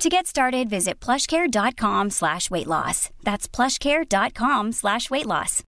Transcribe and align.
To 0.00 0.08
get 0.08 0.26
started, 0.26 0.68
visit 0.68 1.00
plushcare.com 1.00 2.10
slash 2.10 2.50
weight 2.50 2.66
loss. 2.66 3.10
That's 3.22 3.48
plushcare.com 3.48 4.72
slash 4.72 5.10
weight 5.10 5.26
loss. 5.26 5.62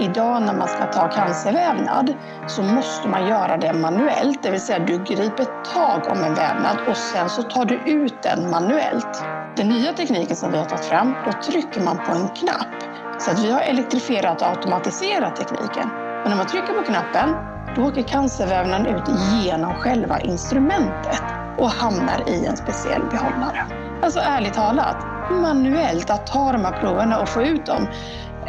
Idag 0.00 0.42
när 0.42 0.54
man 0.58 0.68
ska 0.68 0.86
ta 0.86 1.08
cancervävnad 1.08 2.14
så 2.46 2.62
måste 2.62 3.08
man 3.08 3.28
göra 3.28 3.56
det 3.56 3.72
manuellt, 3.72 4.42
det 4.42 4.50
vill 4.50 4.60
säga 4.60 4.78
du 4.78 4.98
griper 4.98 5.44
tag 5.74 6.12
om 6.12 6.24
en 6.24 6.34
vävnad 6.34 6.76
och 6.88 6.96
sen 6.96 7.28
så 7.28 7.42
tar 7.42 7.64
du 7.64 7.74
ut 7.74 8.22
den 8.22 8.50
manuellt. 8.50 9.41
Den 9.56 9.68
nya 9.68 9.92
tekniken 9.92 10.36
som 10.36 10.52
vi 10.52 10.58
har 10.58 10.64
tagit 10.64 10.84
fram, 10.84 11.14
då 11.24 11.32
trycker 11.32 11.80
man 11.80 11.98
på 11.98 12.12
en 12.12 12.28
knapp. 12.28 12.82
Så 13.18 13.30
att 13.30 13.44
vi 13.44 13.50
har 13.50 13.60
elektrifierat 13.60 14.42
och 14.42 14.48
automatiserat 14.48 15.36
tekniken. 15.36 15.88
Men 15.94 16.30
när 16.30 16.36
man 16.36 16.46
trycker 16.46 16.72
på 16.72 16.82
knappen, 16.82 17.34
då 17.76 17.82
åker 17.82 18.02
cancervävnaden 18.02 18.86
ut 18.86 19.02
genom 19.42 19.74
själva 19.74 20.20
instrumentet 20.20 21.22
och 21.58 21.70
hamnar 21.70 22.28
i 22.28 22.46
en 22.46 22.56
speciell 22.56 23.02
behållare. 23.10 23.66
Alltså 24.02 24.20
ärligt 24.20 24.54
talat, 24.54 24.96
manuellt 25.30 26.10
att 26.10 26.26
ta 26.26 26.52
de 26.52 26.64
här 26.64 26.80
proverna 26.80 27.20
och 27.20 27.28
få 27.28 27.42
ut 27.42 27.66
dem. 27.66 27.86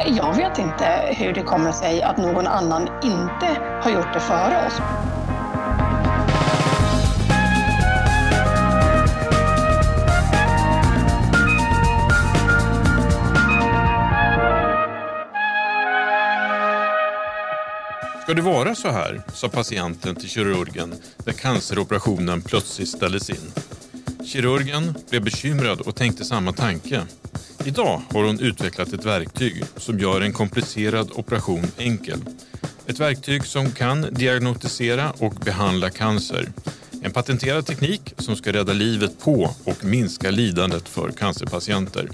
Jag 0.08 0.34
vet 0.34 0.59
inte 0.59 0.86
hur 1.18 1.34
det 1.34 1.42
kommer 1.42 1.72
sig 1.72 2.03
att 2.03 2.18
någon 2.18 2.47
annan 2.47 2.88
inte 3.03 3.47
har 3.84 3.92
gjort 3.92 4.13
det 4.13 4.19
före 4.19 4.68
oss. 4.68 4.81
Ska 18.24 18.34
det 18.34 18.42
vara 18.42 18.76
så 18.76 18.92
här, 18.92 19.22
sa 19.34 19.50
patienten 19.50 20.16
till 20.16 20.30
kirurgen 20.30 20.94
när 21.26 21.34
canceroperationen 21.34 22.42
plötsligt 22.42 22.90
ställdes 22.90 23.30
in. 23.30 23.52
Kirurgen 24.26 24.96
blev 25.10 25.24
bekymrad 25.24 25.82
och 25.82 25.96
tänkte 25.96 26.26
samma 26.26 26.52
tanke. 26.52 27.02
Idag 27.66 28.02
har 28.10 28.24
hon 28.24 28.40
utvecklat 28.40 28.94
ett 28.94 29.06
verktyg 29.06 29.64
som 29.78 30.00
gör 30.00 30.22
en 30.22 30.34
komplicerad 30.34 31.12
operation 31.16 31.68
enkel. 31.78 32.20
Ett 32.88 33.00
verktyg 33.00 33.46
som 33.46 33.72
kan 33.72 34.08
diagnostisera 34.12 35.12
och 35.20 35.34
behandla 35.34 35.90
cancer. 35.90 36.48
En 37.02 37.12
patenterad 37.12 37.66
teknik 37.66 38.14
som 38.18 38.36
ska 38.36 38.54
rädda 38.54 38.74
livet 38.74 39.20
på 39.20 39.56
och 39.64 39.86
minska 39.86 40.32
lidandet 40.32 40.90
för 40.90 41.12
cancerpatienter. 41.12 42.10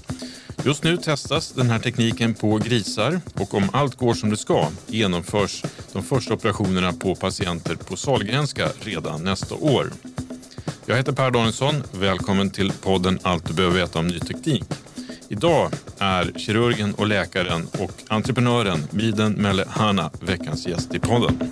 Just 0.64 0.84
nu 0.84 0.96
testas 0.96 1.52
den 1.52 1.70
här 1.70 1.78
tekniken 1.78 2.34
på 2.34 2.56
grisar 2.56 3.20
och 3.34 3.54
om 3.54 3.68
allt 3.72 3.94
går 3.94 4.14
som 4.14 4.30
det 4.30 4.36
ska 4.36 4.68
genomförs 4.86 5.62
de 5.92 6.02
första 6.02 6.34
operationerna 6.34 6.92
på 6.92 7.14
patienter 7.14 7.74
på 7.74 7.96
Sahlgrenska 7.96 8.68
redan 8.80 9.24
nästa 9.24 9.54
år. 9.54 9.90
Jag 10.86 10.96
heter 10.96 11.12
Per 11.12 11.30
Danielsson. 11.30 11.82
Välkommen 11.92 12.50
till 12.50 12.72
podden 12.72 13.18
Allt 13.22 13.46
du 13.46 13.54
behöver 13.54 13.78
veta 13.78 13.98
om 13.98 14.06
ny 14.06 14.18
teknik. 14.18 14.64
Idag 15.28 15.72
är 15.98 16.32
kirurgen 16.36 16.94
och 16.94 17.06
läkaren 17.06 17.68
och 17.78 17.92
entreprenören 18.08 18.86
Miden 18.90 19.32
Melle 19.32 19.64
Hanna 19.68 20.10
veckans 20.20 20.66
gäst 20.66 20.94
i 20.94 20.98
podden. 20.98 21.50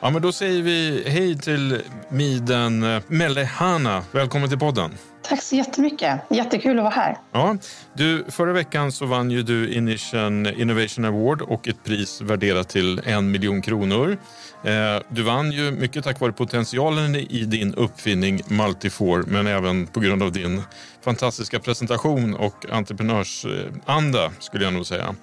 Ja, 0.00 0.10
men 0.10 0.22
då 0.22 0.32
säger 0.32 0.62
vi 0.62 1.04
hej 1.06 1.38
till 1.38 1.80
Miden 2.08 2.82
eh, 2.82 3.02
Melle 3.08 3.44
Hanna. 3.44 4.02
Välkommen 4.12 4.48
till 4.48 4.58
podden. 4.58 4.90
Tack 5.28 5.42
så 5.42 5.56
jättemycket. 5.56 6.20
Jättekul 6.30 6.78
att 6.78 6.84
vara 6.84 6.94
här. 6.94 7.18
Ja, 7.32 7.56
du, 7.94 8.24
förra 8.28 8.52
veckan 8.52 8.92
så 8.92 9.06
vann 9.06 9.30
ju 9.30 9.42
du 9.42 9.72
Initian 9.72 10.46
Innovation 10.46 11.04
Award 11.04 11.42
och 11.42 11.68
ett 11.68 11.84
pris 11.84 12.20
värderat 12.20 12.68
till 12.68 13.00
en 13.04 13.30
miljon 13.30 13.62
kronor. 13.62 14.18
Eh, 14.64 15.02
du 15.08 15.22
vann 15.22 15.52
ju 15.52 15.70
mycket 15.70 16.04
tack 16.04 16.20
vare 16.20 16.32
potentialen 16.32 17.16
i 17.16 17.44
din 17.44 17.74
uppfinning 17.74 18.40
Multifor 18.48 19.24
men 19.26 19.46
även 19.46 19.86
på 19.86 20.00
grund 20.00 20.22
av 20.22 20.32
din 20.32 20.62
fantastiska 21.04 21.58
presentation 21.58 22.34
och 22.34 22.70
entreprenörsanda 22.70 24.30
skulle 24.38 24.64
jag 24.64 24.72
nog 24.72 24.86
säga. 24.86 25.14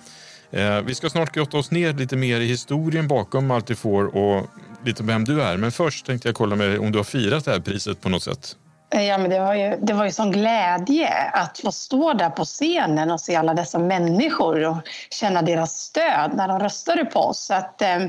Eh, 0.51 0.81
vi 0.81 0.95
ska 0.95 1.09
snart 1.09 1.31
grotta 1.31 1.57
oss 1.57 1.71
ner 1.71 1.93
lite 1.93 2.15
mer 2.15 2.39
i 2.39 2.45
historien 2.45 3.07
bakom 3.07 3.47
Multifor 3.47 4.15
och 4.15 4.47
lite 4.85 5.03
vem 5.03 5.25
du 5.25 5.41
är. 5.41 5.57
Men 5.57 5.71
först 5.71 6.05
tänkte 6.05 6.27
jag 6.27 6.35
kolla 6.35 6.55
med 6.55 6.69
dig 6.69 6.79
om 6.79 6.91
du 6.91 6.99
har 6.99 7.03
firat 7.03 7.45
det 7.45 7.51
här 7.51 7.59
priset 7.59 8.01
på 8.01 8.09
något 8.09 8.23
sätt. 8.23 8.55
Ja, 8.95 9.17
men 9.17 9.29
det, 9.29 9.39
var 9.39 9.53
ju, 9.53 9.77
det 9.81 9.93
var 9.93 10.05
ju 10.05 10.11
sån 10.11 10.31
glädje 10.31 11.13
att 11.33 11.59
få 11.59 11.71
stå 11.71 12.13
där 12.13 12.29
på 12.29 12.45
scenen 12.45 13.11
och 13.11 13.21
se 13.21 13.35
alla 13.35 13.53
dessa 13.53 13.79
människor 13.79 14.65
och 14.65 14.77
känna 15.09 15.41
deras 15.41 15.71
stöd 15.71 16.31
när 16.33 16.47
de 16.47 16.59
röstade 16.59 17.05
på 17.05 17.19
oss. 17.19 17.39
Så 17.39 17.53
att, 17.53 17.81
eh, 17.81 17.99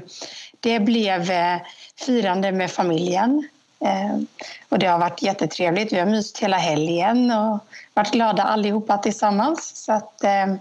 det 0.60 0.80
blev 0.80 1.30
eh, 1.30 1.56
firande 2.06 2.52
med 2.52 2.70
familjen. 2.70 3.48
Eh, 3.84 4.18
och 4.68 4.78
det 4.78 4.86
har 4.86 4.98
varit 4.98 5.22
jättetrevligt. 5.22 5.92
Vi 5.92 5.98
har 5.98 6.06
myst 6.06 6.38
hela 6.38 6.56
helgen 6.56 7.30
och 7.30 7.58
varit 7.94 8.12
glada 8.12 8.42
allihopa 8.42 8.98
tillsammans. 8.98 9.84
Så 9.84 9.92
att, 9.92 10.24
eh, 10.24 10.54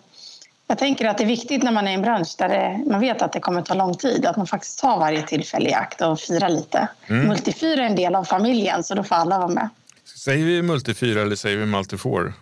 jag 0.67 0.78
tänker 0.78 1.07
att 1.07 1.17
det 1.17 1.23
är 1.23 1.28
viktigt 1.28 1.63
när 1.63 1.72
man 1.72 1.88
är 1.88 1.91
i 1.91 1.95
en 1.95 2.01
bransch 2.01 2.35
där 2.38 2.50
det, 2.50 2.83
man 2.91 3.00
vet 3.00 3.22
att 3.22 3.31
det 3.31 3.39
kommer 3.39 3.62
ta 3.62 3.73
lång 3.73 3.94
tid 3.94 4.25
att 4.25 4.38
man 4.38 4.47
faktiskt 4.47 4.79
tar 4.79 4.97
varje 4.97 5.22
tillfälle 5.22 5.69
i 5.69 5.73
akt 5.73 6.01
och 6.01 6.19
firar 6.19 6.50
lite. 6.50 6.88
Mm. 7.07 7.28
Multifyr 7.28 7.79
är 7.79 7.83
en 7.83 7.95
del 7.95 8.16
av 8.16 8.23
familjen 8.23 8.83
så 8.83 8.95
då 8.95 9.03
får 9.03 9.15
alla 9.15 9.38
vara 9.38 9.47
med. 9.47 9.69
Säger 10.05 10.45
vi 10.45 10.61
multifyra 10.61 11.21
eller 11.21 11.35
säger 11.35 11.57
vi 11.57 11.65
multifor? 11.65 12.33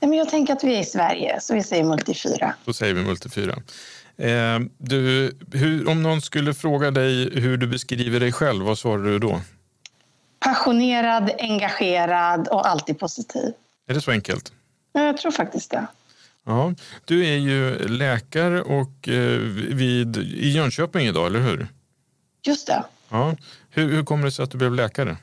Ja, 0.00 0.06
men 0.06 0.18
jag 0.18 0.28
tänker 0.28 0.52
att 0.52 0.64
vi 0.64 0.76
är 0.76 0.80
i 0.80 0.84
Sverige 0.84 1.40
så 1.40 1.54
vi 1.54 1.62
säger 1.62 1.84
multifyra. 1.84 2.54
Då 2.64 2.72
säger 2.72 2.94
vi 2.94 3.02
multifyra. 3.02 3.62
Eh, 4.16 4.58
du, 4.78 5.32
hur, 5.52 5.88
om 5.88 6.02
någon 6.02 6.20
skulle 6.20 6.54
fråga 6.54 6.90
dig 6.90 7.40
hur 7.40 7.56
du 7.56 7.66
beskriver 7.66 8.20
dig 8.20 8.32
själv, 8.32 8.64
vad 8.64 8.78
svarar 8.78 9.04
du 9.04 9.18
då? 9.18 9.40
Passionerad, 10.40 11.30
engagerad 11.38 12.48
och 12.48 12.68
alltid 12.68 12.98
positiv. 12.98 13.52
Är 13.88 13.94
det 13.94 14.00
så 14.00 14.10
enkelt? 14.10 14.52
Ja, 14.92 15.04
jag 15.04 15.16
tror 15.16 15.30
faktiskt 15.30 15.70
det. 15.70 15.86
Ja, 16.44 16.74
du 17.04 17.26
är 17.26 17.36
ju 17.36 17.88
läkare 17.88 18.62
och, 18.62 19.08
eh, 19.08 19.40
vid, 19.74 20.16
i 20.16 20.48
Jönköping 20.48 21.06
idag, 21.06 21.26
eller 21.26 21.40
hur? 21.40 21.68
Just 22.42 22.66
det. 22.66 22.84
Ja. 23.08 23.36
Hur, 23.70 23.92
hur 23.92 24.04
kommer 24.04 24.24
det 24.24 24.32
sig 24.32 24.42
att 24.42 24.50
du 24.50 24.58
blev 24.58 24.74
läkare? 24.74 25.16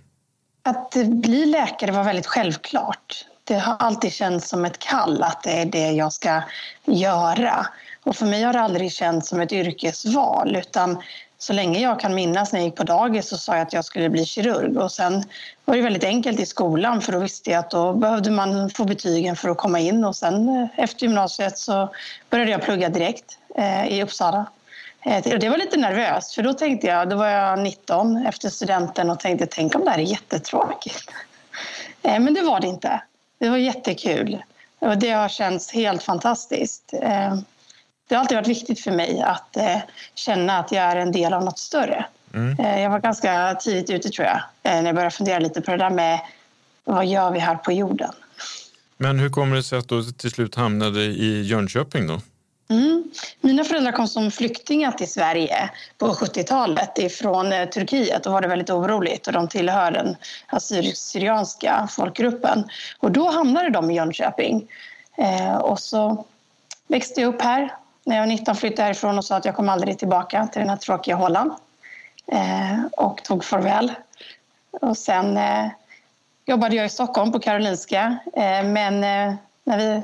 Att 0.63 0.95
bli 1.07 1.45
läkare 1.45 1.91
var 1.91 2.03
väldigt 2.03 2.27
självklart. 2.27 3.25
Det 3.43 3.57
har 3.57 3.75
alltid 3.79 4.13
känts 4.13 4.49
som 4.49 4.65
ett 4.65 4.79
kall 4.79 5.23
att 5.23 5.43
det 5.43 5.51
är 5.51 5.65
det 5.65 5.91
jag 5.91 6.13
ska 6.13 6.41
göra. 6.85 7.67
Och 8.03 8.15
för 8.15 8.25
mig 8.25 8.43
har 8.43 8.53
det 8.53 8.61
aldrig 8.61 8.91
känts 8.91 9.29
som 9.29 9.41
ett 9.41 9.51
yrkesval 9.51 10.55
utan 10.55 10.97
så 11.37 11.53
länge 11.53 11.79
jag 11.79 11.99
kan 11.99 12.15
minnas 12.15 12.53
när 12.53 12.59
jag 12.59 12.65
gick 12.65 12.75
på 12.75 12.83
dagis 12.83 13.27
så 13.27 13.37
sa 13.37 13.53
jag 13.55 13.61
att 13.61 13.73
jag 13.73 13.85
skulle 13.85 14.09
bli 14.09 14.25
kirurg. 14.25 14.77
Och 14.77 14.91
sen 14.91 15.23
var 15.65 15.75
det 15.75 15.81
väldigt 15.81 16.03
enkelt 16.03 16.39
i 16.39 16.45
skolan 16.45 17.01
för 17.01 17.11
då 17.11 17.19
visste 17.19 17.51
jag 17.51 17.59
att 17.59 17.71
då 17.71 17.93
behövde 17.93 18.31
man 18.31 18.69
få 18.69 18.85
betygen 18.85 19.35
för 19.35 19.49
att 19.49 19.57
komma 19.57 19.79
in. 19.79 20.05
Och 20.05 20.15
sen 20.15 20.49
eh, 20.49 20.83
efter 20.83 21.05
gymnasiet 21.05 21.57
så 21.57 21.89
började 22.29 22.51
jag 22.51 22.61
plugga 22.61 22.89
direkt 22.89 23.37
eh, 23.55 23.87
i 23.87 24.03
Uppsala. 24.03 24.45
Eh, 25.05 25.39
det 25.39 25.49
var 25.49 25.57
lite 25.57 25.77
nervöst 25.77 26.35
för 26.35 26.43
då 26.43 26.53
tänkte 26.53 26.87
jag, 26.87 27.09
då 27.09 27.15
var 27.15 27.27
jag 27.27 27.59
19 27.59 28.25
efter 28.25 28.49
studenten 28.49 29.09
och 29.09 29.19
tänkte 29.19 29.47
tänk 29.51 29.75
om 29.75 29.85
det 29.85 29.91
här 29.91 29.99
är 29.99 30.03
jättetråkigt. 30.03 31.11
Eh, 32.01 32.19
men 32.19 32.33
det 32.33 32.41
var 32.41 32.59
det 32.59 32.67
inte. 32.67 33.01
Det 33.39 33.49
var 33.49 33.57
jättekul. 33.57 34.43
Och 34.79 34.97
det 34.97 35.09
har 35.09 35.29
känts 35.29 35.71
helt 35.71 36.03
fantastiskt. 36.03 36.93
Eh, 36.93 37.35
det 38.07 38.15
har 38.15 38.21
alltid 38.21 38.37
varit 38.37 38.47
viktigt 38.47 38.79
för 38.79 38.91
mig 38.91 39.21
att 39.21 39.57
känna 40.15 40.59
att 40.59 40.71
jag 40.71 40.83
är 40.83 40.95
en 40.95 41.11
del 41.11 41.33
av 41.33 41.43
något 41.43 41.59
större. 41.59 42.05
Mm. 42.33 42.81
Jag 42.81 42.89
var 42.89 42.99
ganska 42.99 43.55
tidigt 43.55 43.89
ute 43.89 44.09
tror 44.09 44.27
jag, 44.27 44.41
när 44.63 44.85
jag 44.85 44.95
började 44.95 45.15
fundera 45.15 45.39
lite 45.39 45.61
på 45.61 45.71
det 45.71 45.77
där 45.77 45.89
med 45.89 46.19
vad 46.83 47.05
gör 47.05 47.31
vi 47.31 47.39
här 47.39 47.55
på 47.55 47.71
jorden? 47.71 48.11
Men 48.97 49.19
hur 49.19 49.29
kommer 49.29 49.55
det 49.55 49.63
sig 49.63 49.79
att 49.79 49.89
du 49.89 50.03
till 50.03 50.31
slut 50.31 50.55
hamnade 50.55 51.01
i 51.01 51.41
Jönköping 51.41 52.07
då? 52.07 52.21
Mm. 52.73 53.03
Mina 53.41 53.63
föräldrar 53.63 53.91
kom 53.91 54.07
som 54.07 54.31
flyktingar 54.31 54.91
till 54.91 55.11
Sverige 55.11 55.69
på 55.97 56.07
70-talet 56.07 56.97
ifrån 56.97 57.53
eh, 57.53 57.69
Turkiet. 57.69 58.23
Då 58.23 58.31
var 58.31 58.41
det 58.41 58.47
väldigt 58.47 58.69
oroligt 58.69 59.27
och 59.27 59.33
de 59.33 59.47
tillhör 59.47 59.91
den 59.91 60.15
assyrisk-syrianska 60.47 61.87
folkgruppen. 61.91 62.63
Och 62.99 63.11
då 63.11 63.29
hamnade 63.29 63.69
de 63.69 63.91
i 63.91 63.95
Jönköping. 63.95 64.67
Eh, 65.17 65.55
och 65.55 65.79
så 65.79 66.25
växte 66.87 67.21
jag 67.21 67.33
upp 67.33 67.41
här. 67.41 67.75
När 68.05 68.15
jag 68.15 68.21
var 68.21 68.27
19 68.27 68.55
flyttade 68.55 68.81
jag 68.81 68.85
härifrån 68.85 69.17
och 69.17 69.25
sa 69.25 69.35
att 69.35 69.45
jag 69.45 69.55
kommer 69.55 69.73
aldrig 69.73 69.99
tillbaka 69.99 70.47
till 70.47 70.59
den 70.59 70.69
här 70.69 70.77
tråkiga 70.77 71.15
hålan. 71.15 71.55
Eh, 72.27 72.79
och 72.91 73.23
tog 73.23 73.43
farväl. 73.43 73.91
Och 74.81 74.97
sen 74.97 75.37
eh, 75.37 75.67
jobbade 76.45 76.75
jag 76.75 76.85
i 76.85 76.89
Stockholm 76.89 77.31
på 77.31 77.39
Karolinska. 77.39 78.17
Eh, 78.33 78.63
men 78.63 79.03
eh, 79.03 79.35
när 79.63 79.77
vi 79.77 80.03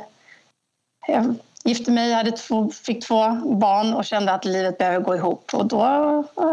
gifte 1.63 1.91
mig, 1.91 2.13
hade 2.13 2.31
två, 2.31 2.69
fick 2.69 3.05
två 3.05 3.31
barn 3.45 3.93
och 3.93 4.05
kände 4.05 4.33
att 4.33 4.45
livet 4.45 4.77
behöver 4.77 4.99
gå 4.99 5.15
ihop. 5.15 5.51
Och 5.53 5.65
då 5.65 5.83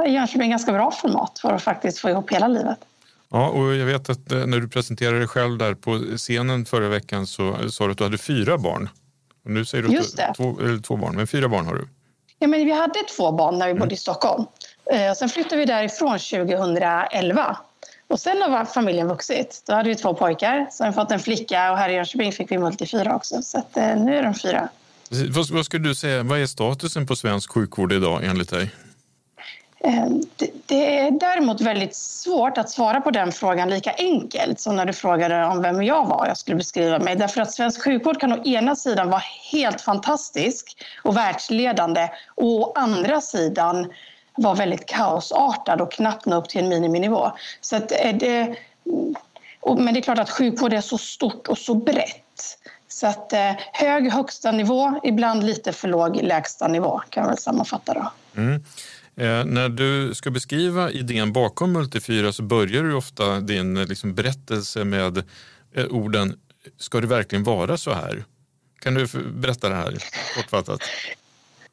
är 0.04 0.08
Jönköping 0.08 0.50
ganska 0.50 0.72
bra 0.72 0.90
format 0.90 1.38
för 1.38 1.52
att 1.52 1.62
faktiskt 1.62 1.98
få 1.98 2.10
ihop 2.10 2.32
hela 2.32 2.48
livet. 2.48 2.78
Ja, 3.28 3.48
och 3.48 3.74
jag 3.74 3.86
vet 3.86 4.10
att 4.10 4.32
eh, 4.32 4.46
när 4.46 4.60
du 4.60 4.68
presenterade 4.68 5.18
dig 5.18 5.28
själv 5.28 5.58
där 5.58 5.74
på 5.74 6.16
scenen 6.16 6.64
förra 6.64 6.88
veckan 6.88 7.26
så 7.26 7.70
sa 7.70 7.84
du 7.84 7.92
att 7.92 7.98
du 7.98 8.04
hade 8.04 8.18
fyra 8.18 8.58
barn. 8.58 8.88
Och 9.44 9.50
nu 9.50 9.64
säger 9.64 9.84
du. 9.84 10.02
Två, 10.36 10.60
eller 10.60 10.82
två 10.82 10.96
barn, 10.96 11.16
men 11.16 11.26
fyra 11.26 11.48
barn 11.48 11.66
har 11.66 11.74
du. 11.74 11.88
Ja, 12.38 12.46
men 12.46 12.64
vi 12.64 12.72
hade 12.72 13.02
två 13.16 13.32
barn 13.32 13.58
när 13.58 13.66
vi 13.66 13.70
mm. 13.70 13.80
bodde 13.80 13.94
i 13.94 13.98
Stockholm. 13.98 14.44
Eh, 14.92 15.12
sen 15.12 15.28
flyttade 15.28 15.56
vi 15.56 15.64
därifrån 15.64 16.18
2011. 16.18 17.56
Och 18.08 18.20
sen 18.20 18.42
har 18.42 18.64
familjen 18.64 19.08
vuxit. 19.08 19.62
Då 19.66 19.74
hade 19.74 19.88
vi 19.88 19.94
två 19.94 20.14
pojkar, 20.14 20.66
sen 20.72 20.92
fått 20.92 21.10
en 21.10 21.20
flicka 21.20 21.72
och 21.72 21.78
här 21.78 21.88
i 21.88 21.94
Jönköping 21.94 22.32
fick 22.32 22.50
vi 22.50 22.58
multifyra 22.58 23.16
också. 23.16 23.42
Så 23.42 23.58
eh, 23.58 23.96
nu 23.96 24.16
är 24.16 24.22
de 24.22 24.34
fyra. 24.34 24.68
Vad, 25.10 25.50
vad 25.50 25.64
skulle 25.64 25.88
du 25.88 25.94
säga, 25.94 26.22
vad 26.22 26.42
är 26.42 26.46
statusen 26.46 27.06
på 27.06 27.16
svensk 27.16 27.50
sjukvård 27.50 27.92
idag 27.92 28.24
enligt 28.24 28.50
dig? 28.50 28.70
Eh, 29.80 30.06
det 30.66 30.98
är 30.98 31.10
däremot 31.10 31.60
väldigt 31.60 31.94
svårt 31.94 32.58
att 32.58 32.70
svara 32.70 33.00
på 33.00 33.10
den 33.10 33.32
frågan 33.32 33.70
lika 33.70 33.92
enkelt 33.98 34.60
som 34.60 34.76
när 34.76 34.86
du 34.86 34.92
frågade 34.92 35.44
om 35.44 35.62
vem 35.62 35.82
jag 35.82 36.06
var, 36.06 36.26
jag 36.26 36.36
skulle 36.36 36.56
beskriva 36.56 36.98
mig. 36.98 37.16
Därför 37.16 37.40
att 37.40 37.52
svensk 37.52 37.84
sjukvård 37.84 38.20
kan 38.20 38.32
å 38.32 38.44
ena 38.44 38.76
sidan 38.76 39.10
vara 39.10 39.22
helt 39.52 39.80
fantastisk 39.80 40.84
och 41.02 41.16
världsledande 41.16 42.08
och 42.34 42.46
å 42.46 42.72
andra 42.76 43.20
sidan 43.20 43.92
vara 44.36 44.54
väldigt 44.54 44.86
kaosartad 44.86 45.80
och 45.80 45.92
knappt 45.92 46.26
nå 46.26 46.36
upp 46.36 46.48
till 46.48 46.60
en 46.60 46.68
miniminivå. 46.68 47.32
Så 47.60 47.76
att 47.76 47.92
eh, 47.92 48.16
det, 48.16 48.56
men 49.78 49.94
det 49.94 50.00
är 50.00 50.02
klart 50.02 50.18
att 50.18 50.30
sjukvård 50.30 50.72
är 50.72 50.80
så 50.80 50.98
stort 50.98 51.48
och 51.48 51.58
så 51.58 51.74
brett. 51.74 52.58
Så 52.96 53.06
att 53.06 53.32
eh, 53.32 53.52
hög 53.72 54.12
högsta 54.12 54.52
nivå, 54.52 55.00
ibland 55.04 55.44
lite 55.44 55.72
för 55.72 55.88
låg 55.88 56.16
lägsta 56.22 56.68
nivå 56.68 57.02
kan 57.10 57.22
man 57.22 57.30
väl 57.30 57.38
sammanfatta 57.38 57.94
då. 57.94 58.12
Mm. 58.40 58.54
Eh, 59.16 59.44
när 59.44 59.68
du 59.68 60.14
ska 60.14 60.30
beskriva 60.30 60.90
idén 60.90 61.32
bakom 61.32 61.72
Multifyra 61.72 62.32
så 62.32 62.42
börjar 62.42 62.82
du 62.82 62.94
ofta 62.94 63.40
din 63.40 63.76
eh, 63.76 63.86
liksom, 63.86 64.14
berättelse 64.14 64.84
med 64.84 65.18
eh, 65.74 65.86
orden 65.90 66.40
Ska 66.78 67.00
det 67.00 67.06
verkligen 67.06 67.44
vara 67.44 67.76
så 67.76 67.92
här? 67.92 68.24
Kan 68.78 68.94
du 68.94 69.06
berätta 69.32 69.68
det 69.68 69.74
här 69.74 69.98
kortfattat? 70.36 70.80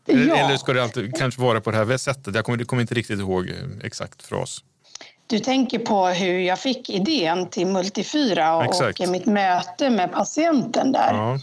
Ja. 0.05 0.15
Eller 0.15 0.57
ska 0.57 0.73
det 0.73 0.83
alltid 0.83 1.15
kanske 1.15 1.41
vara 1.41 1.61
på 1.61 1.71
det 1.71 1.77
här 1.77 1.97
sättet? 1.97 2.35
Jag 2.35 2.45
kommer, 2.45 2.63
kommer 2.63 2.81
inte 2.81 2.95
riktigt 2.95 3.19
ihåg 3.19 3.49
eh, 3.49 3.55
exakt 3.83 4.21
fras. 4.21 4.63
Du 5.27 5.39
tänker 5.39 5.79
på 5.79 6.07
hur 6.07 6.39
jag 6.39 6.59
fick 6.59 6.89
idén 6.89 7.49
till 7.49 7.67
Multifyra 7.67 8.55
och, 8.55 8.81
och 8.81 9.09
mitt 9.09 9.25
möte 9.25 9.89
med 9.89 10.11
patienten 10.11 10.91
där. 10.91 11.13
Ja. 11.13 11.39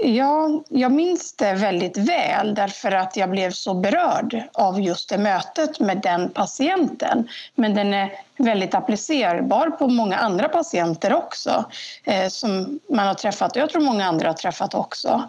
Ja, 0.00 0.62
jag 0.68 0.92
minns 0.92 1.32
det 1.32 1.54
väldigt 1.54 1.96
väl 1.96 2.54
därför 2.54 2.92
att 2.92 3.16
jag 3.16 3.30
blev 3.30 3.50
så 3.50 3.74
berörd 3.74 4.42
av 4.52 4.80
just 4.80 5.08
det 5.08 5.18
mötet 5.18 5.80
med 5.80 6.00
den 6.00 6.30
patienten. 6.30 7.28
Men 7.54 7.74
den 7.74 7.94
är 7.94 8.12
väldigt 8.36 8.74
applicerbar 8.74 9.70
på 9.70 9.88
många 9.88 10.16
andra 10.16 10.48
patienter 10.48 11.14
också 11.14 11.64
eh, 12.04 12.28
som 12.28 12.80
man 12.88 13.06
har 13.06 13.14
träffat 13.14 13.56
och 13.56 13.62
jag 13.62 13.70
tror 13.70 13.82
många 13.82 14.06
andra 14.06 14.28
har 14.28 14.34
träffat 14.34 14.74
också. 14.74 15.22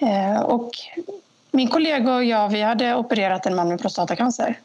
Eh, 0.00 0.40
och 0.40 0.70
min 1.50 1.68
kollega 1.68 2.14
och 2.14 2.24
jag 2.24 2.48
vi 2.48 2.62
hade 2.62 2.94
opererat 2.94 3.46
en 3.46 3.54
man 3.54 3.68
med 3.68 3.80
prostatacancer. 3.80 4.58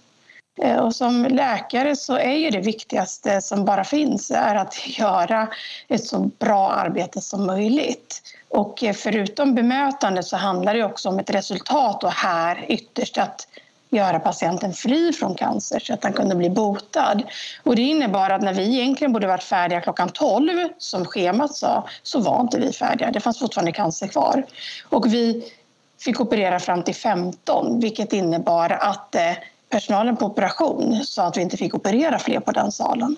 Eh, 0.62 0.78
och 0.78 0.96
som 0.96 1.26
läkare 1.26 1.96
så 1.96 2.18
är 2.18 2.36
ju 2.36 2.50
det 2.50 2.60
viktigaste 2.60 3.42
som 3.42 3.66
bara 3.66 3.84
finns 3.84 4.32
är 4.32 4.56
att 4.56 5.00
göra 5.00 5.48
ett 5.88 6.06
så 6.06 6.20
bra 6.20 6.72
arbete 6.72 7.22
som 7.22 7.46
möjligt. 7.46 8.22
Och 8.50 8.84
eh, 8.84 8.94
förutom 8.94 9.56
bemötande 9.56 10.24
så 10.24 10.38
handlar 10.38 10.74
det 10.74 10.84
också 10.84 11.10
om 11.10 11.20
ett 11.20 11.30
resultat 11.30 12.04
och 12.04 12.12
här 12.12 12.66
ytterst 12.70 13.18
att 13.18 13.48
göra 13.90 14.20
patienten 14.20 14.74
fri 14.74 15.14
från 15.14 15.36
cancer 15.36 15.80
så 15.80 15.94
att 15.94 16.04
han 16.04 16.14
kunde 16.14 16.36
bli 16.36 16.50
botad. 16.50 17.24
Och 17.64 17.76
det 17.76 17.82
innebar 17.82 18.30
att 18.30 18.42
när 18.42 18.54
vi 18.54 18.64
egentligen 18.64 19.14
borde 19.14 19.28
varit 19.28 19.44
färdiga 19.44 19.82
klockan 19.82 20.10
12 20.10 20.70
som 20.78 21.06
schemat 21.06 21.56
sa 21.56 21.88
så 22.04 22.20
var 22.20 22.42
inte 22.42 22.60
vi 22.60 22.74
färdiga. 22.74 23.12
Det 23.12 23.20
fanns 23.20 23.40
fortfarande 23.40 23.72
cancer 23.72 24.08
kvar. 24.08 24.46
Och 24.90 25.14
vi 25.14 25.52
fick 26.00 26.20
operera 26.20 26.60
fram 26.60 26.84
till 26.84 26.96
15 26.96 27.80
vilket 27.80 28.14
innebar 28.14 28.70
att 28.70 29.16
eh, 29.16 29.34
personalen 29.70 30.18
på 30.18 30.26
operation 30.26 31.06
sa 31.06 31.28
att 31.28 31.38
vi 31.38 31.42
inte 31.42 31.58
fick 31.58 31.74
operera 31.74 32.20
fler 32.20 32.40
på 32.40 32.52
den 32.52 32.72
salen. 32.72 33.16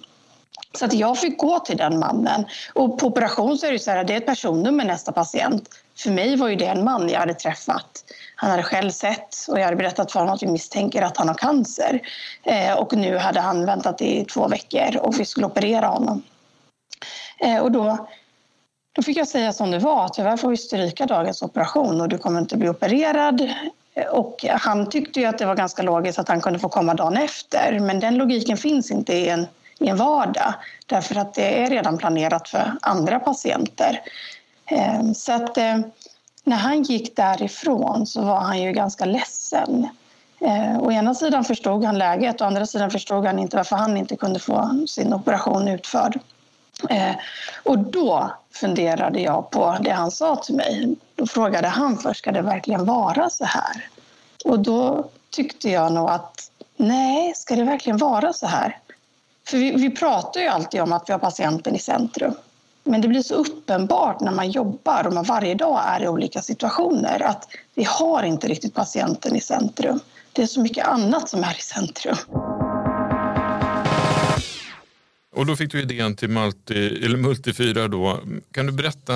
Så 0.73 0.85
att 0.85 0.93
jag 0.93 1.17
fick 1.17 1.37
gå 1.37 1.59
till 1.59 1.77
den 1.77 1.99
mannen. 1.99 2.45
Och 2.73 2.99
på 2.99 3.07
operation 3.07 3.57
så 3.57 3.65
är 3.65 3.71
det 3.71 3.79
så 3.79 3.91
här, 3.91 4.03
det 4.03 4.13
är 4.13 4.17
ett 4.17 4.25
personnummer 4.25 4.85
nästa 4.85 5.11
patient. 5.11 5.69
För 5.97 6.11
mig 6.11 6.35
var 6.35 6.47
ju 6.47 6.55
det 6.55 6.65
en 6.65 6.83
man 6.83 7.09
jag 7.09 7.19
hade 7.19 7.33
träffat. 7.33 8.03
Han 8.35 8.51
hade 8.51 8.63
själv 8.63 8.91
sett 8.91 9.35
och 9.47 9.59
jag 9.59 9.65
hade 9.65 9.75
berättat 9.75 10.11
för 10.11 10.19
honom 10.19 10.35
att 10.35 10.43
vi 10.43 10.47
misstänker 10.47 11.01
att 11.01 11.17
han 11.17 11.27
har 11.27 11.35
cancer. 11.35 11.99
Eh, 12.43 12.73
och 12.73 12.93
nu 12.93 13.17
hade 13.17 13.39
han 13.39 13.65
väntat 13.65 14.01
i 14.01 14.25
två 14.25 14.47
veckor 14.47 14.97
och 14.97 15.19
vi 15.19 15.25
skulle 15.25 15.45
operera 15.45 15.87
honom. 15.87 16.21
Eh, 17.39 17.57
och 17.57 17.71
då, 17.71 18.07
då 18.93 19.01
fick 19.01 19.17
jag 19.17 19.27
säga 19.27 19.53
som 19.53 19.71
det 19.71 19.79
var, 19.79 20.09
tyvärr 20.09 20.37
får 20.37 20.49
vi 20.49 20.57
stryka 20.57 21.05
dagens 21.05 21.41
operation 21.41 22.01
och 22.01 22.09
du 22.09 22.17
kommer 22.17 22.39
inte 22.39 22.57
bli 22.57 22.69
opererad. 22.69 23.49
Och 24.11 24.45
han 24.49 24.89
tyckte 24.89 25.19
ju 25.19 25.25
att 25.25 25.37
det 25.37 25.45
var 25.45 25.55
ganska 25.55 25.83
logiskt 25.83 26.19
att 26.19 26.27
han 26.27 26.41
kunde 26.41 26.59
få 26.59 26.69
komma 26.69 26.93
dagen 26.93 27.17
efter. 27.17 27.79
Men 27.79 27.99
den 27.99 28.17
logiken 28.17 28.57
finns 28.57 28.91
inte 28.91 29.13
i 29.13 29.29
en, 29.29 29.47
i 29.79 29.87
en 29.87 29.97
vardag 29.97 30.53
därför 30.85 31.15
att 31.15 31.33
det 31.33 31.63
är 31.63 31.69
redan 31.69 31.97
planerat 31.97 32.49
för 32.49 32.71
andra 32.81 33.19
patienter. 33.19 34.01
Eh, 34.65 35.11
så 35.15 35.33
att 35.33 35.57
eh, 35.57 35.77
när 36.43 36.57
han 36.57 36.83
gick 36.83 37.15
därifrån 37.15 38.05
så 38.05 38.21
var 38.21 38.39
han 38.39 38.61
ju 38.61 38.71
ganska 38.71 39.05
ledsen. 39.05 39.87
Eh, 40.41 40.79
å 40.79 40.91
ena 40.91 41.15
sidan 41.15 41.43
förstod 41.43 41.83
han 41.83 41.97
läget, 41.97 42.41
å 42.41 42.45
andra 42.45 42.65
sidan 42.65 42.91
förstod 42.91 43.25
han 43.25 43.39
inte 43.39 43.57
varför 43.57 43.75
han 43.75 43.97
inte 43.97 44.15
kunde 44.15 44.39
få 44.39 44.85
sin 44.87 45.13
operation 45.13 45.67
utförd. 45.67 46.19
Eh, 46.89 47.15
och 47.63 47.79
då 47.79 48.31
funderade 48.51 49.19
jag 49.19 49.49
på 49.49 49.77
det 49.81 49.91
han 49.91 50.11
sa 50.11 50.35
till 50.35 50.55
mig. 50.55 50.95
Då 51.15 51.27
frågade 51.27 51.67
han 51.67 51.97
först, 51.97 52.19
ska 52.19 52.31
det 52.31 52.41
verkligen 52.41 52.85
vara 52.85 53.29
så 53.29 53.45
här? 53.45 53.89
Och 54.45 54.59
då 54.59 55.09
tyckte 55.29 55.69
jag 55.69 55.91
nog 55.91 56.09
att 56.09 56.51
nej, 56.77 57.33
ska 57.35 57.55
det 57.55 57.63
verkligen 57.63 57.97
vara 57.97 58.33
så 58.33 58.47
här? 58.47 58.77
För 59.47 59.57
vi, 59.57 59.71
vi 59.71 59.89
pratar 59.89 60.41
ju 60.41 60.47
alltid 60.47 60.81
om 60.81 60.93
att 60.93 61.09
vi 61.09 61.13
har 61.13 61.19
patienten 61.19 61.75
i 61.75 61.79
centrum. 61.79 62.33
Men 62.83 63.01
det 63.01 63.07
blir 63.07 63.21
så 63.21 63.33
uppenbart 63.35 64.19
när 64.19 64.31
man 64.31 64.51
jobbar 64.51 65.07
och 65.07 65.13
man 65.13 65.23
varje 65.23 65.55
dag 65.55 65.81
är 65.85 66.03
i 66.03 66.07
olika 66.07 66.41
situationer 66.41 67.21
att 67.21 67.47
vi 67.75 67.83
har 67.83 68.23
inte 68.23 68.47
riktigt 68.47 68.73
patienten 68.73 69.35
i 69.35 69.41
centrum. 69.41 69.99
Det 70.33 70.41
är 70.41 70.47
så 70.47 70.61
mycket 70.61 70.87
annat 70.87 71.29
som 71.29 71.43
är 71.43 71.57
i 71.57 71.61
centrum. 71.61 72.17
Och 75.39 75.45
då 75.45 75.55
fick 75.55 75.71
du 75.71 75.81
idén 75.81 76.15
till 76.15 76.29
Multi, 76.29 77.05
eller 77.05 77.17
Multifyra. 77.17 77.87
Då. 77.87 78.19
Kan 78.51 78.65
du 78.65 78.71
berätta 78.71 79.13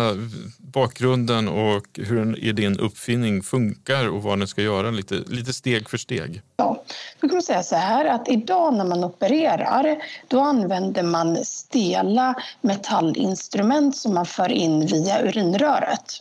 bakgrunden 0.57 1.47
och 1.47 1.87
hur 1.93 2.53
din 2.53 2.79
uppfinning 2.79 3.43
funkar 3.43 4.07
och 4.09 4.23
vad 4.23 4.39
den 4.39 4.47
ska 4.47 4.61
göra 4.61 4.91
lite, 4.91 5.15
lite 5.15 5.53
steg 5.53 5.89
för 5.89 5.97
steg? 5.97 6.41
Ja. 6.57 6.83
Då 7.19 7.27
kan 7.27 7.35
man 7.35 7.43
säga 7.43 7.63
så 7.63 7.75
här 7.75 8.05
att 8.05 8.29
idag 8.29 8.73
när 8.73 8.85
man 8.85 9.03
opererar 9.03 9.97
då 10.27 10.39
använder 10.39 11.03
man 11.03 11.45
stela 11.45 12.35
metallinstrument 12.61 13.97
som 13.97 14.13
man 14.13 14.25
för 14.25 14.51
in 14.51 14.85
via 14.85 15.21
urinröret. 15.21 16.19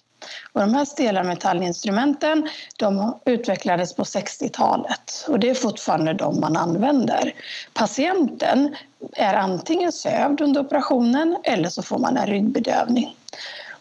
Och 0.53 0.61
de 0.61 0.75
här 0.75 0.85
stela 0.85 1.23
metallinstrumenten 1.23 2.49
de 2.77 3.21
utvecklades 3.25 3.95
på 3.95 4.03
60-talet 4.03 5.27
och 5.29 5.39
det 5.39 5.51
är 5.51 5.55
fortfarande 5.55 6.15
de 6.15 6.41
man 6.41 6.57
använder. 6.57 7.35
Patienten 7.75 8.77
är 9.13 9.35
antingen 9.35 9.93
sövd 9.93 10.41
under 10.41 10.61
operationen 10.61 11.37
eller 11.45 11.69
så 11.69 11.83
får 11.83 11.99
man 11.99 12.17
en 12.17 12.27
ryggbedövning. 12.27 13.17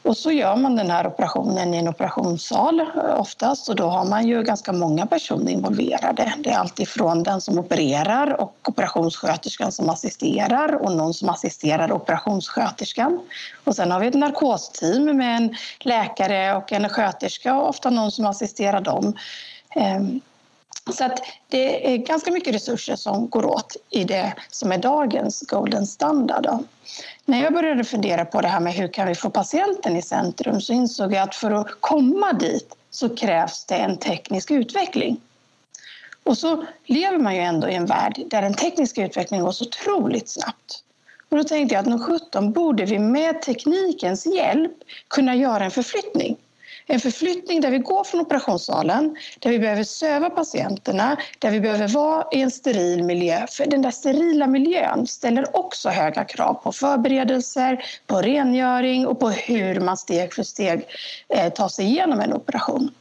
Och 0.03 0.17
så 0.17 0.31
gör 0.31 0.55
man 0.55 0.75
den 0.75 0.89
här 0.89 1.07
operationen 1.07 1.73
i 1.73 1.77
en 1.77 1.87
operationssal 1.87 2.79
eh, 2.79 3.19
oftast 3.19 3.69
och 3.69 3.75
då 3.75 3.87
har 3.87 4.05
man 4.05 4.27
ju 4.27 4.43
ganska 4.43 4.73
många 4.73 5.05
personer 5.05 5.51
involverade. 5.51 6.33
Det 6.37 6.49
är 6.49 6.57
alltifrån 6.57 7.23
den 7.23 7.41
som 7.41 7.59
opererar 7.59 8.41
och 8.41 8.55
operationssköterskan 8.67 9.71
som 9.71 9.89
assisterar 9.89 10.75
och 10.75 10.91
någon 10.91 11.13
som 11.13 11.29
assisterar 11.29 11.91
operationssköterskan. 11.91 13.19
Och 13.63 13.75
sen 13.75 13.91
har 13.91 13.99
vi 13.99 14.07
ett 14.07 14.13
narkosteam 14.13 15.17
med 15.17 15.37
en 15.37 15.55
läkare 15.79 16.55
och 16.55 16.71
en 16.71 16.89
sköterska 16.89 17.55
och 17.55 17.69
ofta 17.69 17.89
någon 17.89 18.11
som 18.11 18.25
assisterar 18.25 18.81
dem. 18.81 19.13
Ehm, 19.75 20.21
så 20.89 21.05
att 21.05 21.19
det 21.47 21.93
är 21.93 21.97
ganska 21.97 22.31
mycket 22.31 22.55
resurser 22.55 22.95
som 22.95 23.29
går 23.29 23.45
åt 23.45 23.75
i 23.89 24.03
det 24.03 24.33
som 24.49 24.71
är 24.71 24.77
dagens 24.77 25.41
golden 25.41 25.87
standard. 25.87 26.43
Då. 26.43 26.63
När 27.25 27.43
jag 27.43 27.53
började 27.53 27.83
fundera 27.83 28.25
på 28.25 28.41
det 28.41 28.47
här 28.47 28.59
med 28.59 28.73
hur 28.73 28.87
kan 28.87 29.07
vi 29.07 29.15
få 29.15 29.29
patienten 29.29 29.97
i 29.97 30.01
centrum 30.01 30.61
så 30.61 30.73
insåg 30.73 31.13
jag 31.13 31.23
att 31.23 31.35
för 31.35 31.51
att 31.51 31.67
komma 31.79 32.33
dit 32.33 32.75
så 32.89 33.15
krävs 33.15 33.65
det 33.65 33.75
en 33.75 33.97
teknisk 33.97 34.51
utveckling. 34.51 35.21
Och 36.23 36.37
så 36.37 36.65
lever 36.85 37.17
man 37.17 37.35
ju 37.35 37.41
ändå 37.41 37.69
i 37.69 37.75
en 37.75 37.85
värld 37.85 38.21
där 38.25 38.41
den 38.41 38.53
tekniska 38.53 39.05
utvecklingen 39.05 39.45
går 39.45 39.51
så 39.51 39.65
otroligt 39.65 40.29
snabbt. 40.29 40.83
Och 41.29 41.37
då 41.37 41.43
tänkte 41.43 41.75
jag 41.75 41.81
att 41.81 41.87
nog 41.87 42.03
17 42.03 42.51
borde 42.51 42.85
vi 42.85 42.99
med 42.99 43.41
teknikens 43.41 44.25
hjälp 44.25 44.71
kunna 45.07 45.35
göra 45.35 45.65
en 45.65 45.71
förflyttning. 45.71 46.37
En 46.85 46.99
förflyttning 46.99 47.61
där 47.61 47.71
vi 47.71 47.77
går 47.77 48.03
från 48.03 48.21
operationssalen, 48.21 49.15
där 49.39 49.49
vi 49.49 49.59
behöver 49.59 49.83
söva 49.83 50.29
patienterna, 50.29 51.17
där 51.39 51.51
vi 51.51 51.59
behöver 51.59 51.87
vara 51.87 52.25
i 52.31 52.41
en 52.41 52.51
steril 52.51 53.03
miljö. 53.03 53.47
För 53.49 53.65
den 53.65 53.81
där 53.81 53.91
sterila 53.91 54.47
miljön 54.47 55.07
ställer 55.07 55.57
också 55.57 55.89
höga 55.89 56.23
krav 56.25 56.53
på 56.53 56.71
förberedelser, 56.71 57.85
på 58.07 58.21
rengöring 58.21 59.07
och 59.07 59.19
på 59.19 59.29
hur 59.29 59.79
man 59.79 59.97
steg 59.97 60.33
för 60.33 60.43
steg 60.43 60.85
eh, 61.29 61.53
tar 61.53 61.67
sig 61.67 61.85
igenom 61.85 62.19
en 62.19 62.33
operation. 62.33 62.91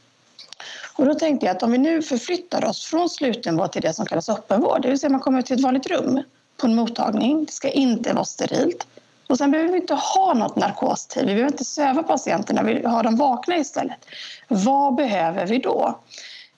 Och 0.93 1.05
då 1.05 1.13
tänkte 1.13 1.45
jag 1.45 1.55
att 1.55 1.63
om 1.63 1.71
vi 1.71 1.77
nu 1.77 2.01
förflyttar 2.01 2.65
oss 2.65 2.85
från 2.85 3.09
slutenvård 3.09 3.71
till 3.71 3.81
det 3.81 3.93
som 3.93 4.05
kallas 4.05 4.29
öppenvård, 4.29 4.81
det 4.81 4.89
vill 4.89 4.99
säga 4.99 5.09
man 5.09 5.19
kommer 5.19 5.41
till 5.41 5.55
ett 5.55 5.61
vanligt 5.61 5.87
rum 5.87 6.23
på 6.57 6.67
en 6.67 6.75
mottagning, 6.75 7.45
det 7.45 7.51
ska 7.51 7.69
inte 7.69 8.13
vara 8.13 8.25
sterilt. 8.25 8.87
Och 9.31 9.37
sen 9.37 9.51
behöver 9.51 9.71
vi 9.71 9.77
inte 9.77 9.93
ha 9.93 10.33
något 10.33 10.55
narkostid. 10.55 11.25
Vi 11.25 11.33
behöver 11.33 11.51
inte 11.51 11.65
söva 11.65 12.03
patienterna, 12.03 12.63
vi 12.63 12.85
har 12.85 13.03
dem 13.03 13.15
vakna 13.15 13.57
istället. 13.57 14.05
Vad 14.47 14.95
behöver 14.95 15.45
vi 15.45 15.57
då? 15.57 15.99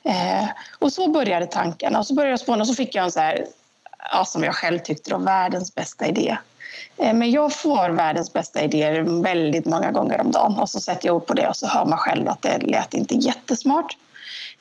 Eh, 0.03 0.45
och 0.79 0.93
så 0.93 1.07
började 1.07 1.45
tankarna. 1.45 1.99
Och 1.99 2.07
så 2.07 2.13
började 2.13 2.31
jag 2.31 2.39
spåna 2.39 2.61
och 2.61 2.67
så 2.67 2.73
fick 2.73 2.95
jag 2.95 3.05
en 3.05 3.11
så 3.11 3.19
här, 3.19 3.45
ja, 4.11 4.25
som 4.25 4.43
jag 4.43 4.55
själv 4.55 4.79
tyckte, 4.79 5.13
var 5.13 5.19
världens 5.19 5.75
bästa 5.75 6.07
idé. 6.07 6.37
Eh, 6.97 7.13
men 7.13 7.31
jag 7.31 7.53
får 7.53 7.89
världens 7.89 8.33
bästa 8.33 8.61
idéer 8.61 9.23
väldigt 9.23 9.65
många 9.65 9.91
gånger 9.91 10.21
om 10.21 10.31
dagen 10.31 10.59
och 10.59 10.69
så 10.69 10.79
sätter 10.79 11.07
jag 11.07 11.15
ord 11.15 11.25
på 11.25 11.33
det 11.33 11.47
och 11.47 11.55
så 11.55 11.67
hör 11.67 11.85
man 11.85 11.97
själv 11.97 12.29
att 12.29 12.41
det 12.41 12.57
lät 12.57 12.93
inte 12.93 13.15
jättesmart. 13.15 13.97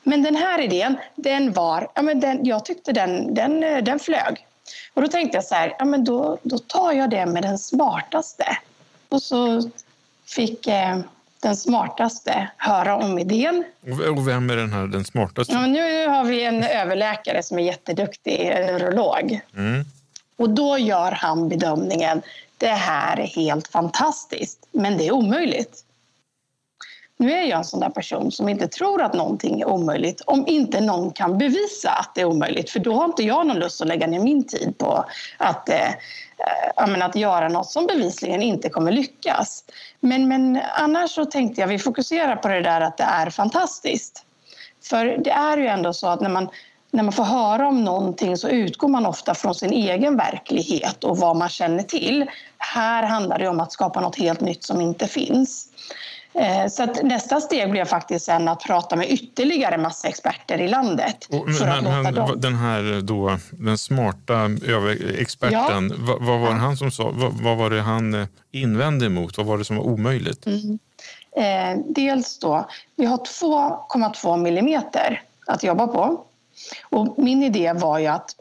Men 0.03 0.23
den 0.23 0.35
här 0.35 0.61
idén, 0.61 0.97
den 1.15 1.53
var, 1.53 1.87
ja, 1.95 2.01
men 2.01 2.19
den, 2.19 2.45
jag 2.45 2.65
tyckte 2.65 2.91
den, 2.91 3.33
den, 3.33 3.59
den 3.83 3.99
flög. 3.99 4.47
Och 4.93 5.01
då 5.01 5.07
tänkte 5.07 5.37
jag 5.37 5.45
så 5.45 5.55
här, 5.55 5.75
ja, 5.79 5.85
men 5.85 6.03
då, 6.03 6.37
då 6.43 6.57
tar 6.57 6.91
jag 6.91 7.09
det 7.09 7.25
med 7.25 7.43
den 7.43 7.57
smartaste. 7.57 8.57
Och 9.09 9.21
så 9.21 9.71
fick 10.25 10.67
eh, 10.67 10.99
den 11.39 11.55
smartaste 11.55 12.49
höra 12.57 12.95
om 12.95 13.19
idén. 13.19 13.63
Och 14.17 14.27
vem 14.27 14.49
är 14.49 14.55
den 14.55 14.73
här 14.73 14.87
den 14.87 15.05
smartaste? 15.05 15.53
Ja, 15.53 15.65
nu 15.65 16.07
har 16.07 16.23
vi 16.23 16.43
en 16.43 16.63
överläkare 16.63 17.43
som 17.43 17.59
är 17.59 17.63
jätteduktig, 17.63 18.39
en 18.39 18.65
neurolog. 18.65 19.39
Mm. 19.55 19.85
Och 20.35 20.49
då 20.49 20.77
gör 20.77 21.11
han 21.11 21.49
bedömningen, 21.49 22.21
det 22.57 22.67
här 22.67 23.19
är 23.19 23.27
helt 23.27 23.67
fantastiskt, 23.67 24.67
men 24.71 24.97
det 24.97 25.07
är 25.07 25.11
omöjligt. 25.11 25.85
Nu 27.17 27.31
är 27.31 27.43
jag 27.43 27.57
en 27.57 27.63
sån 27.63 27.79
där 27.79 27.89
person 27.89 28.31
som 28.31 28.49
inte 28.49 28.67
tror 28.67 29.01
att 29.01 29.13
någonting 29.13 29.61
är 29.61 29.67
omöjligt 29.67 30.21
om 30.21 30.47
inte 30.47 30.81
någon 30.81 31.11
kan 31.11 31.37
bevisa 31.37 31.89
att 31.89 32.15
det 32.15 32.21
är 32.21 32.25
omöjligt. 32.25 32.69
För 32.69 32.79
då 32.79 32.93
har 32.93 33.05
inte 33.05 33.23
jag 33.23 33.47
någon 33.47 33.59
lust 33.59 33.81
att 33.81 33.87
lägga 33.87 34.07
ner 34.07 34.19
min 34.19 34.47
tid 34.47 34.77
på 34.77 35.05
att, 35.37 35.69
eh, 35.69 35.87
eh, 36.77 37.05
att 37.05 37.15
göra 37.15 37.49
något 37.49 37.69
som 37.69 37.87
bevisligen 37.87 38.41
inte 38.41 38.69
kommer 38.69 38.91
lyckas. 38.91 39.63
Men, 39.99 40.27
men 40.27 40.61
annars 40.77 41.11
så 41.11 41.25
tänkte 41.25 41.61
jag 41.61 41.67
vi 41.67 41.79
fokuserar 41.79 42.35
på 42.35 42.47
det 42.47 42.61
där 42.61 42.81
att 42.81 42.97
det 42.97 43.03
är 43.03 43.29
fantastiskt. 43.29 44.25
För 44.83 45.05
det 45.05 45.31
är 45.31 45.57
ju 45.57 45.67
ändå 45.67 45.93
så 45.93 46.07
att 46.07 46.21
när 46.21 46.29
man 46.29 46.49
när 46.93 47.03
man 47.03 47.13
får 47.13 47.23
höra 47.23 47.67
om 47.67 47.83
någonting 47.83 48.37
så 48.37 48.49
utgår 48.49 48.87
man 48.87 49.05
ofta 49.05 49.35
från 49.35 49.55
sin 49.55 49.73
egen 49.73 50.17
verklighet 50.17 51.03
och 51.03 51.17
vad 51.17 51.35
man 51.35 51.49
känner 51.49 51.83
till. 51.83 52.25
Här 52.57 53.03
handlar 53.03 53.39
det 53.39 53.47
om 53.47 53.59
att 53.59 53.71
skapa 53.71 54.01
något 54.01 54.15
helt 54.15 54.41
nytt 54.41 54.63
som 54.63 54.81
inte 54.81 55.07
finns. 55.07 55.67
Eh, 56.35 56.67
så 56.67 56.85
nästa 56.85 57.41
steg 57.41 57.71
blev 57.71 57.85
faktiskt 57.85 58.25
sen 58.25 58.47
att 58.47 58.63
prata 58.63 58.95
med 58.95 59.11
ytterligare 59.11 59.77
massa 59.77 60.07
experter 60.07 60.61
i 60.61 60.67
landet. 60.67 61.27
Och, 61.29 61.55
för 61.55 61.67
att 61.67 61.83
men, 61.83 62.03
låta 62.03 62.11
dem... 62.11 62.41
Den 62.41 62.55
här 62.55 63.01
då, 63.01 63.37
den 63.51 63.77
smarta 63.77 64.45
experten, 65.19 65.89
ja. 65.89 65.95
vad, 65.99 66.21
vad, 66.21 66.39
var 66.39 66.49
det 66.49 66.59
han 66.59 66.77
som 66.77 66.91
sa? 66.91 67.11
Vad, 67.13 67.33
vad, 67.33 67.57
var 67.57 67.69
det 67.69 67.81
han 67.81 68.27
invände 68.51 69.05
emot? 69.05 69.37
Vad 69.37 69.45
var 69.45 69.57
det 69.57 69.65
som 69.65 69.75
var 69.75 69.83
omöjligt? 69.83 70.45
Mm. 70.45 70.79
Eh, 71.35 71.83
dels 71.85 72.39
då, 72.39 72.69
vi 72.95 73.05
har 73.05 73.17
2,2 73.17 74.37
millimeter 74.37 75.21
att 75.47 75.63
jobba 75.63 75.87
på. 75.87 76.25
Och 76.83 77.13
min 77.17 77.43
idé 77.43 77.73
var 77.73 77.99
ju 77.99 78.07
att 78.07 78.35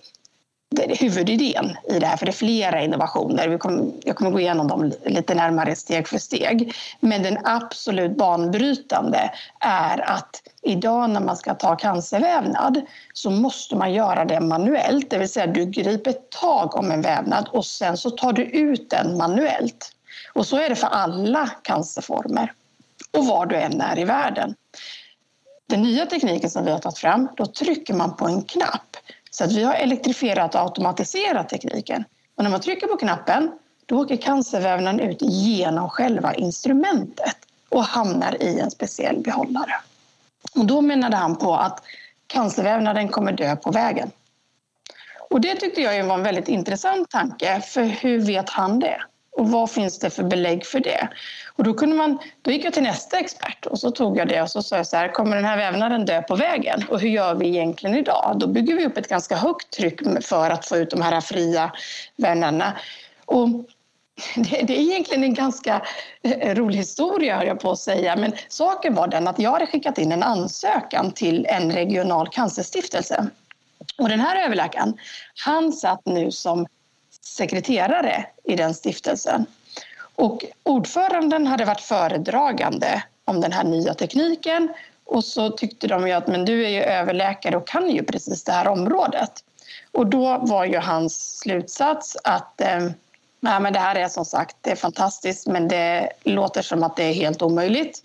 huvudidén 0.79 1.77
i 1.89 1.99
det 1.99 2.07
här, 2.07 2.17
för 2.17 2.27
det 2.27 2.31
är 2.31 2.33
flera 2.33 2.83
innovationer. 2.83 3.49
Vi 3.49 3.59
kommer, 3.59 3.93
jag 4.05 4.17
kommer 4.17 4.31
gå 4.31 4.41
igenom 4.41 4.69
dem 4.69 4.93
lite 5.05 5.35
närmare 5.35 5.77
steg 5.77 6.09
för 6.09 6.19
steg. 6.19 6.75
Men 7.01 7.23
den 7.23 7.39
absolut 7.45 8.17
banbrytande 8.17 9.31
är 9.61 10.11
att 10.11 10.43
idag 10.63 11.11
när 11.11 11.21
man 11.21 11.37
ska 11.37 11.55
ta 11.55 11.77
cancervävnad 11.77 12.81
så 13.13 13.31
måste 13.31 13.77
man 13.77 13.93
göra 13.93 14.25
det 14.25 14.41
manuellt. 14.41 15.11
Det 15.11 15.19
vill 15.19 15.29
säga 15.29 15.47
du 15.47 15.67
griper 15.67 16.13
tag 16.13 16.77
om 16.77 16.91
en 16.91 17.03
vävnad 17.03 17.49
och 17.53 17.67
sen 17.67 17.97
så 17.97 18.11
tar 18.11 18.33
du 18.33 18.43
ut 18.43 18.91
den 18.91 19.17
manuellt. 19.17 19.93
Och 20.33 20.47
så 20.47 20.57
är 20.57 20.69
det 20.69 20.77
för 20.77 20.87
alla 20.87 21.51
cancerformer 21.63 22.53
och 23.17 23.27
var 23.27 23.47
du 23.47 23.57
än 23.57 23.81
är 23.81 23.99
i 23.99 24.05
världen. 24.05 24.55
Den 25.69 25.83
nya 25.83 26.07
tekniken 26.07 26.51
som 26.51 26.65
vi 26.65 26.71
har 26.71 26.79
tagit 26.79 26.99
fram, 26.99 27.29
då 27.37 27.47
trycker 27.47 27.95
man 27.95 28.17
på 28.17 28.27
en 28.27 28.43
knapp 28.43 28.97
så 29.35 29.45
att 29.45 29.53
vi 29.53 29.65
har 29.65 29.75
elektrifierat 29.75 30.55
och 30.55 30.61
automatiserat 30.61 31.49
tekniken. 31.49 32.05
Och 32.37 32.45
när 32.45 32.51
man 32.51 32.61
trycker 32.61 32.87
på 32.87 32.97
knappen 32.97 33.51
då 33.87 34.01
åker 34.01 34.17
cancervävnaden 34.17 35.01
ut 35.01 35.19
genom 35.21 35.91
själva 35.91 36.35
instrumentet 36.35 37.37
och 37.69 37.85
hamnar 37.85 38.43
i 38.43 38.61
en 38.61 38.71
speciell 38.71 39.19
behållare. 39.19 39.75
Och 40.55 40.67
då 40.67 40.81
menade 40.81 41.17
han 41.17 41.37
på 41.37 41.55
att 41.55 41.83
cancervävnaden 42.27 43.09
kommer 43.09 43.33
dö 43.33 43.57
på 43.57 43.71
vägen. 43.71 44.11
Och 45.31 45.41
det 45.41 45.55
tyckte 45.55 45.81
jag 45.81 46.05
var 46.05 46.15
en 46.15 46.23
väldigt 46.23 46.49
intressant 46.49 47.11
tanke, 47.11 47.61
för 47.61 47.85
hur 47.85 48.21
vet 48.21 48.51
han 48.51 48.79
det? 48.79 49.03
Och 49.37 49.51
vad 49.51 49.71
finns 49.71 49.99
det 49.99 50.11
för 50.11 50.23
belägg 50.23 50.67
för 50.67 50.81
det? 50.81 51.09
Och 51.57 51.65
då, 51.65 51.75
kunde 51.75 51.97
man, 51.97 52.19
då 52.43 52.51
gick 52.51 52.65
jag 52.65 52.73
till 52.73 52.83
nästa 52.83 53.19
expert 53.19 53.67
och 53.67 53.79
så 53.79 53.91
tog 53.91 54.19
jag 54.19 54.29
det 54.29 54.43
och 54.43 54.51
så 54.51 54.63
sa 54.63 54.77
jag 54.77 54.87
så 54.87 54.97
här, 54.97 55.09
kommer 55.09 55.37
den 55.37 55.45
här 55.45 55.57
vävnaden 55.57 56.05
dö 56.05 56.23
på 56.23 56.37
vägen? 56.37 56.85
Och 56.89 57.01
hur 57.01 57.09
gör 57.09 57.35
vi 57.35 57.49
egentligen 57.49 57.97
idag? 57.97 58.37
Då 58.39 58.47
bygger 58.47 58.77
vi 58.77 58.87
upp 58.87 58.97
ett 58.99 59.09
ganska 59.09 59.37
högt 59.37 59.71
tryck 59.71 60.25
för 60.25 60.51
att 60.51 60.67
få 60.67 60.77
ut 60.77 60.91
de 60.91 61.03
här 61.03 61.21
fria 61.21 61.73
vävnaderna. 62.17 62.77
Och 63.25 63.49
det, 64.35 64.63
det, 64.63 64.79
är 64.79 64.81
egentligen 64.81 65.25
en 65.25 65.35
ganska 65.35 65.83
eh, 66.23 66.55
rolig 66.55 66.79
historia, 66.79 67.37
hör 67.37 67.45
jag 67.45 67.61
på 67.61 67.71
att 67.71 67.79
säga. 67.79 68.17
Men 68.17 68.33
saken 68.49 68.95
var 68.95 69.09
den 69.09 69.29
att 69.29 69.39
jag 69.39 69.51
hade 69.51 69.67
skickat 69.67 69.99
in 69.99 70.13
en 70.13 70.23
ansökan 70.23 71.13
till 71.13 71.47
en 71.47 71.73
regional 71.73 72.29
cancerstiftelse. 72.29 73.27
Och 73.99 74.09
den 74.09 74.21
här 74.21 74.45
överläkaren, 74.45 74.95
han 75.45 75.73
satt 75.73 76.07
nu 76.07 76.31
som 76.31 76.67
sekreterare 77.25 78.27
i 78.45 78.57
den 78.57 78.75
stiftelsen. 78.75 79.47
Och 80.15 80.45
ordföranden 80.63 81.47
hade 81.47 81.65
varit 81.65 81.81
föredragande 81.81 83.03
om 83.25 83.41
den 83.41 83.53
här 83.53 83.65
nya 83.65 83.95
tekniken 83.95 84.69
och 85.05 85.25
så 85.25 85.51
tyckte 85.51 85.87
de 85.87 86.07
ju 86.07 86.13
att 86.13 86.27
men 86.27 86.45
du 86.45 86.65
är 86.65 86.69
ju 86.69 86.83
överläkare 86.83 87.57
och 87.57 87.67
kan 87.67 87.91
ju 87.91 88.03
precis 88.03 88.45
det 88.45 88.53
här 88.53 88.69
området. 88.69 89.45
Och 89.93 90.07
då 90.07 90.39
var 90.39 90.65
ju 90.65 90.79
hans 90.79 91.39
slutsats 91.39 92.17
att 92.25 92.61
eh, 92.61 92.91
men 93.41 93.73
det 93.73 93.79
här 93.79 93.95
är 93.95 94.09
som 94.09 94.25
sagt 94.25 94.57
det 94.61 94.71
är 94.71 94.77
fantastiskt 94.77 95.47
men 95.47 95.69
det 95.69 96.13
låter 96.23 96.63
som 96.63 96.83
att 96.83 96.97
det 96.97 97.05
är 97.05 97.13
helt 97.13 97.43
omöjligt. 97.43 98.03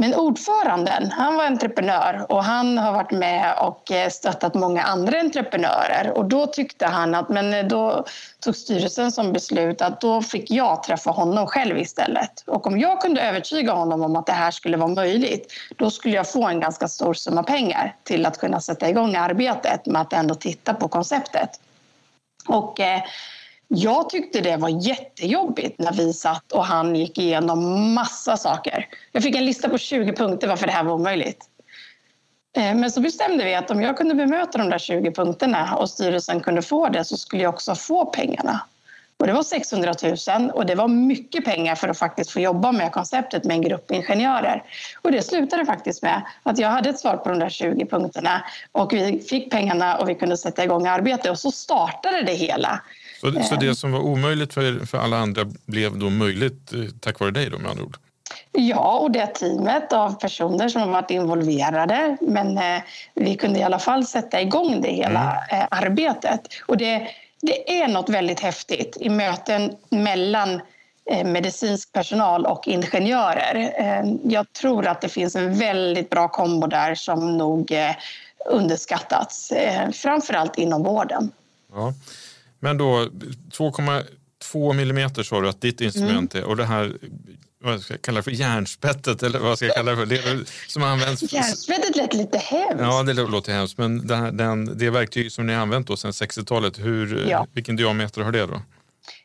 Men 0.00 0.14
ordföranden, 0.14 1.10
han 1.10 1.36
var 1.36 1.44
entreprenör 1.44 2.26
och 2.28 2.44
han 2.44 2.78
har 2.78 2.92
varit 2.92 3.10
med 3.10 3.54
och 3.58 3.90
eh, 3.90 4.08
stöttat 4.08 4.54
många 4.54 4.82
andra 4.82 5.20
entreprenörer. 5.20 6.12
Och 6.14 6.24
då 6.24 6.46
tyckte 6.46 6.86
han 6.86 7.14
att, 7.14 7.28
men 7.28 7.54
eh, 7.54 7.66
då 7.66 8.04
tog 8.40 8.56
styrelsen 8.56 9.12
som 9.12 9.32
beslut 9.32 9.82
att 9.82 10.00
då 10.00 10.22
fick 10.22 10.50
jag 10.50 10.82
träffa 10.82 11.10
honom 11.10 11.46
själv 11.46 11.78
istället. 11.78 12.44
Och 12.46 12.66
om 12.66 12.78
jag 12.78 13.00
kunde 13.00 13.20
övertyga 13.20 13.72
honom 13.72 14.02
om 14.02 14.16
att 14.16 14.26
det 14.26 14.32
här 14.32 14.50
skulle 14.50 14.76
vara 14.76 14.94
möjligt, 14.94 15.52
då 15.76 15.90
skulle 15.90 16.14
jag 16.14 16.32
få 16.32 16.48
en 16.48 16.60
ganska 16.60 16.88
stor 16.88 17.14
summa 17.14 17.42
pengar 17.42 17.94
till 18.02 18.26
att 18.26 18.38
kunna 18.38 18.60
sätta 18.60 18.88
igång 18.88 19.16
arbetet 19.16 19.86
med 19.86 20.02
att 20.02 20.12
ändå 20.12 20.34
titta 20.34 20.74
på 20.74 20.88
konceptet. 20.88 21.50
Och 22.48 22.80
eh, 22.80 23.02
jag 23.68 24.10
tyckte 24.10 24.40
det 24.40 24.56
var 24.56 24.68
jättejobbigt 24.68 25.78
när 25.78 25.92
vi 25.92 26.12
satt 26.12 26.52
och 26.52 26.64
han 26.64 26.96
gick 26.96 27.18
igenom 27.18 27.92
massa 27.94 28.36
saker. 28.36 28.86
Jag 29.12 29.22
fick 29.22 29.36
en 29.36 29.44
lista 29.44 29.68
på 29.68 29.78
20 29.78 30.12
punkter 30.12 30.48
varför 30.48 30.66
det 30.66 30.72
här 30.72 30.84
var 30.84 30.92
omöjligt. 30.92 31.44
Eh, 32.56 32.74
men 32.74 32.90
så 32.90 33.00
bestämde 33.00 33.44
vi 33.44 33.54
att 33.54 33.70
om 33.70 33.82
jag 33.82 33.96
kunde 33.96 34.14
bemöta 34.14 34.58
de 34.58 34.70
där 34.70 34.78
20 34.78 35.10
punkterna 35.10 35.76
och 35.76 35.90
styrelsen 35.90 36.40
kunde 36.40 36.62
få 36.62 36.88
det 36.88 37.04
så 37.04 37.16
skulle 37.16 37.42
jag 37.42 37.54
också 37.54 37.74
få 37.74 38.06
pengarna. 38.06 38.60
Och 39.20 39.26
det 39.26 39.32
var 39.32 39.42
600 39.42 39.94
000 40.38 40.50
och 40.50 40.66
det 40.66 40.74
var 40.74 40.88
mycket 40.88 41.44
pengar 41.44 41.74
för 41.74 41.88
att 41.88 41.98
faktiskt 41.98 42.30
få 42.30 42.40
jobba 42.40 42.72
med 42.72 42.92
konceptet 42.92 43.44
med 43.44 43.54
en 43.54 43.62
grupp 43.62 43.90
ingenjörer. 43.90 44.62
Och 45.02 45.12
det 45.12 45.22
slutade 45.22 45.66
faktiskt 45.66 46.02
med 46.02 46.22
att 46.42 46.58
jag 46.58 46.68
hade 46.68 46.90
ett 46.90 46.98
svar 46.98 47.16
på 47.16 47.28
de 47.28 47.38
där 47.38 47.48
20 47.48 47.86
punkterna 47.86 48.44
och 48.72 48.92
vi 48.92 49.20
fick 49.20 49.50
pengarna 49.50 49.96
och 49.96 50.08
vi 50.08 50.14
kunde 50.14 50.36
sätta 50.36 50.64
igång 50.64 50.86
arbete 50.86 51.30
och 51.30 51.38
så 51.38 51.50
startade 51.50 52.22
det 52.22 52.32
hela. 52.32 52.80
Så, 53.20 53.42
så 53.42 53.54
det 53.54 53.74
som 53.74 53.92
var 53.92 54.00
omöjligt 54.00 54.54
för, 54.54 54.86
för 54.86 54.98
alla 54.98 55.16
andra 55.16 55.44
blev 55.66 55.98
då 55.98 56.10
möjligt 56.10 56.72
eh, 56.72 56.80
tack 57.00 57.20
vare 57.20 57.30
dig 57.30 57.50
då 57.50 57.58
med 57.58 57.70
andra 57.70 57.84
ord? 57.84 57.96
Ja, 58.52 58.98
och 58.98 59.10
det 59.10 59.26
teamet 59.26 59.92
av 59.92 60.20
personer 60.20 60.68
som 60.68 60.82
har 60.82 60.88
varit 60.88 61.10
involverade. 61.10 62.16
Men 62.20 62.58
eh, 62.58 62.82
vi 63.14 63.36
kunde 63.36 63.58
i 63.58 63.62
alla 63.62 63.78
fall 63.78 64.06
sätta 64.06 64.40
igång 64.40 64.80
det 64.80 64.88
hela 64.88 65.46
mm. 65.50 65.62
eh, 65.62 65.66
arbetet. 65.70 66.40
Och 66.66 66.76
det, 66.76 67.08
det 67.40 67.80
är 67.80 67.88
något 67.88 68.08
väldigt 68.08 68.40
häftigt 68.40 68.96
i 69.00 69.08
möten 69.08 69.76
mellan 69.88 70.60
eh, 71.10 71.26
medicinsk 71.26 71.92
personal 71.92 72.46
och 72.46 72.68
ingenjörer. 72.68 73.72
Eh, 73.78 74.14
jag 74.24 74.52
tror 74.52 74.86
att 74.86 75.00
det 75.00 75.08
finns 75.08 75.36
en 75.36 75.54
väldigt 75.54 76.10
bra 76.10 76.28
kombo 76.28 76.66
där 76.66 76.94
som 76.94 77.36
nog 77.36 77.72
eh, 77.72 77.90
underskattats, 78.46 79.52
framförallt 79.92 80.58
inom 80.58 80.82
vården. 80.82 81.30
Ja. 81.72 81.92
Men 82.60 82.78
då 82.78 83.08
2,2 83.52 84.72
millimeter 84.72 85.22
sa 85.22 85.40
du 85.40 85.48
att 85.48 85.60
ditt 85.60 85.80
instrument 85.80 86.34
mm. 86.34 86.44
är 86.44 86.48
och 86.48 86.56
det 86.56 86.64
här 86.64 86.92
vad 87.60 87.80
ska 87.80 87.94
jag 87.94 88.02
kalla 88.02 88.16
det 88.16 88.22
för, 88.22 88.30
järnspettet 88.30 89.22
eller 89.22 89.38
vad 89.38 89.56
ska 89.56 89.66
jag 89.66 89.76
kalla 89.76 89.90
det 89.90 89.96
för? 89.96 90.06
Det 90.06 90.48
som 90.68 90.82
används 90.82 91.32
Järnspettet 91.32 91.96
lät 91.96 92.14
lite 92.14 92.38
hemskt. 92.38 92.80
Ja, 92.80 93.02
det 93.02 93.12
låter 93.14 93.52
hemskt. 93.52 93.78
Men 93.78 94.06
det, 94.06 94.16
här, 94.16 94.32
den, 94.32 94.78
det 94.78 94.90
verktyg 94.90 95.32
som 95.32 95.46
ni 95.46 95.52
har 95.52 95.62
använt 95.62 95.86
då 95.86 95.96
sedan 95.96 96.10
60-talet, 96.10 96.78
hur, 96.78 97.28
ja. 97.30 97.46
vilken 97.52 97.76
diameter 97.76 98.22
har 98.22 98.32
det 98.32 98.46
då? 98.46 98.62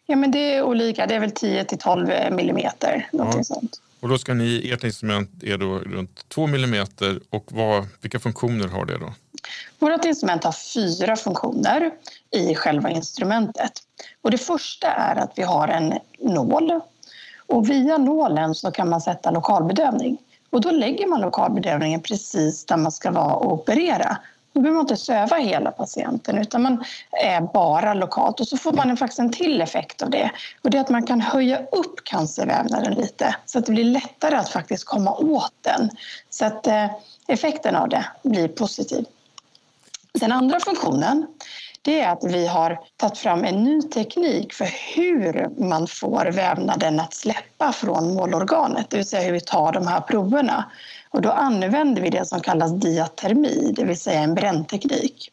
Ja, 0.05 0.15
men 0.15 0.31
det 0.31 0.53
är 0.53 0.63
olika. 0.63 1.07
Det 1.07 1.15
är 1.15 1.19
väl 1.19 1.31
10 1.31 1.65
till 1.65 1.77
12 1.77 2.07
millimeter. 2.31 3.09
Ja. 3.11 3.43
Sånt. 3.43 3.81
Och 4.03 4.09
då 4.09 4.17
ska 4.17 4.33
ni, 4.33 4.71
ert 4.71 4.83
instrument 4.83 5.43
är 5.43 5.57
då 5.57 5.79
runt 5.79 6.29
2 6.29 6.47
millimeter 6.47 7.19
och 7.29 7.45
vad, 7.51 7.87
vilka 8.01 8.19
funktioner 8.19 8.67
har 8.67 8.85
det 8.85 8.97
då? 8.97 9.13
Vårt 9.79 10.05
instrument 10.05 10.43
har 10.43 10.51
fyra 10.51 11.15
funktioner 11.15 11.91
i 12.31 12.55
själva 12.55 12.89
instrumentet. 12.89 13.71
Och 14.21 14.31
det 14.31 14.37
första 14.37 14.87
är 14.87 15.15
att 15.15 15.31
vi 15.35 15.43
har 15.43 15.67
en 15.67 15.93
nål 16.19 16.79
och 17.47 17.69
via 17.69 17.97
nålen 17.97 18.55
så 18.55 18.71
kan 18.71 18.89
man 18.89 19.01
sätta 19.01 19.31
lokalbedövning. 19.31 20.17
Och 20.49 20.61
då 20.61 20.71
lägger 20.71 21.07
man 21.07 21.21
lokalbedövningen 21.21 22.01
precis 22.01 22.65
där 22.65 22.77
man 22.77 22.91
ska 22.91 23.11
vara 23.11 23.33
och 23.33 23.53
operera. 23.53 24.17
Då 24.53 24.61
behöver 24.61 24.75
man 24.75 24.83
inte 24.83 24.97
söva 24.97 25.37
hela 25.37 25.71
patienten 25.71 26.37
utan 26.37 26.61
man 26.61 26.83
är 27.11 27.41
bara 27.41 27.93
lokalt. 27.93 28.39
Och 28.39 28.47
så 28.47 28.57
får 28.57 28.73
man 28.73 28.97
faktiskt 28.97 29.19
en 29.19 29.31
till 29.31 29.61
effekt 29.61 30.01
av 30.01 30.09
det. 30.09 30.31
Och 30.61 30.69
det 30.69 30.77
är 30.77 30.81
att 30.81 30.89
man 30.89 31.05
kan 31.05 31.21
höja 31.21 31.59
upp 31.59 32.03
cancervävnaden 32.03 32.93
lite 32.93 33.35
så 33.45 33.59
att 33.59 33.65
det 33.65 33.71
blir 33.71 33.83
lättare 33.83 34.35
att 34.35 34.49
faktiskt 34.49 34.83
komma 34.83 35.15
åt 35.15 35.53
den. 35.61 35.89
Så 36.29 36.45
att 36.45 36.67
eh, 36.67 36.85
effekten 37.27 37.75
av 37.75 37.89
det 37.89 38.05
blir 38.23 38.47
positiv. 38.47 39.05
Den 40.13 40.31
andra 40.31 40.59
funktionen 40.59 41.27
det 41.83 42.01
är 42.01 42.11
att 42.11 42.23
vi 42.23 42.47
har 42.47 42.79
tagit 42.97 43.17
fram 43.17 43.43
en 43.43 43.63
ny 43.63 43.81
teknik 43.81 44.53
för 44.53 44.95
hur 44.95 45.49
man 45.69 45.87
får 45.87 46.25
vävnaden 46.25 46.99
att 46.99 47.13
släppa 47.13 47.71
från 47.71 48.13
målorganet, 48.13 48.89
det 48.89 48.97
vill 48.97 49.05
säga 49.05 49.23
hur 49.23 49.31
vi 49.33 49.41
tar 49.41 49.71
de 49.71 49.87
här 49.87 50.01
proverna. 50.01 50.71
Och 51.09 51.21
då 51.21 51.31
använder 51.31 52.01
vi 52.01 52.09
det 52.09 52.25
som 52.25 52.41
kallas 52.41 52.71
diatermi, 52.71 53.73
det 53.75 53.85
vill 53.85 53.99
säga 53.99 54.19
en 54.19 54.33
brännteknik. 54.33 55.31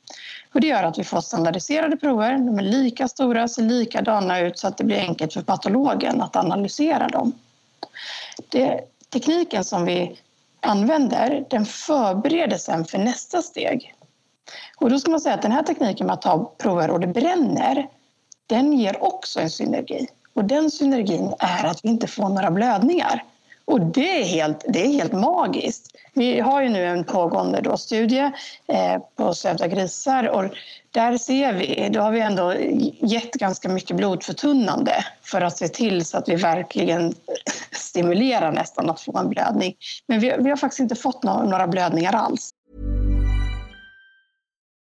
Och 0.53 0.61
det 0.61 0.67
gör 0.67 0.83
att 0.83 0.99
vi 0.99 1.05
får 1.05 1.21
standardiserade 1.21 1.97
prover, 1.97 2.33
de 2.33 2.59
är 2.59 2.63
lika 2.63 3.09
stora, 3.09 3.49
ser 3.49 3.63
likadana 3.63 4.41
ut 4.41 4.59
så 4.59 4.69
att 4.69 4.79
det 4.79 4.85
blir 4.85 4.99
enkelt 4.99 5.33
för 5.33 5.43
patologen 5.43 6.21
att 6.21 6.37
analysera 6.37 7.09
dem. 7.09 7.33
Det, 8.49 8.81
tekniken 9.13 9.65
som 9.65 9.85
vi 9.85 10.21
använder 10.61 11.45
den 11.51 11.67
förbereder 11.67 12.57
sen 12.57 12.85
för 12.85 12.99
nästa 12.99 13.43
steg. 13.43 13.95
Och 14.77 14.91
då 14.91 14.99
ska 14.99 15.11
man 15.11 15.21
säga 15.21 15.35
att 15.35 15.43
den 15.43 15.53
här 15.53 15.63
tekniken 15.63 16.07
med 16.07 16.15
att 16.15 16.23
ta 16.23 16.53
prover 16.59 16.91
och 16.91 17.01
det 17.01 17.07
bränner, 17.07 17.89
den 18.47 18.73
ger 18.73 19.05
också 19.05 19.41
en 19.41 19.51
synergi. 19.51 20.07
Och 20.35 20.45
den 20.45 20.71
synergin 20.71 21.35
är 21.39 21.65
att 21.65 21.85
vi 21.85 21.89
inte 21.89 22.07
får 22.07 22.29
några 22.29 22.51
blödningar. 22.51 23.25
Och 23.65 23.81
det 23.81 24.21
är 24.21 24.25
helt, 24.25 24.65
det 24.69 24.85
är 24.85 24.89
helt 24.89 25.13
magiskt. 25.13 25.97
Vi 26.13 26.41
har 26.41 26.63
ju 26.63 26.69
nu 26.69 26.85
en 26.85 27.05
pågående 27.05 27.61
då 27.61 27.77
studie 27.77 28.33
eh, 28.67 28.99
på 29.17 29.35
sövda 29.35 29.67
grisar 29.67 30.29
och 30.29 30.45
där 30.91 31.19
ser 31.19 31.53
vi, 31.53 31.89
då 31.93 32.01
har 32.01 32.11
vi 32.11 32.21
ändå 32.21 32.55
gett 33.01 33.33
ganska 33.33 33.69
mycket 33.69 33.97
blodförtunnande 33.97 35.05
för 35.23 35.41
att 35.41 35.59
se 35.59 35.69
till 35.69 36.05
så 36.05 36.19
att 36.19 36.29
vi 36.29 36.37
verkligen 36.37 37.15
stimulerar 37.73 38.53
nästan 38.53 38.91
att 38.91 39.01
få 39.01 39.19
en 39.19 39.29
blödning. 39.29 39.75
Men 40.07 40.21
vi, 40.21 40.35
vi 40.39 40.51
har 40.51 40.57
faktiskt 40.57 40.81
inte 40.81 40.95
fått 40.95 41.23
no 41.23 41.43
några 41.43 41.67
blödningar 41.67 42.13
alls. 42.13 42.51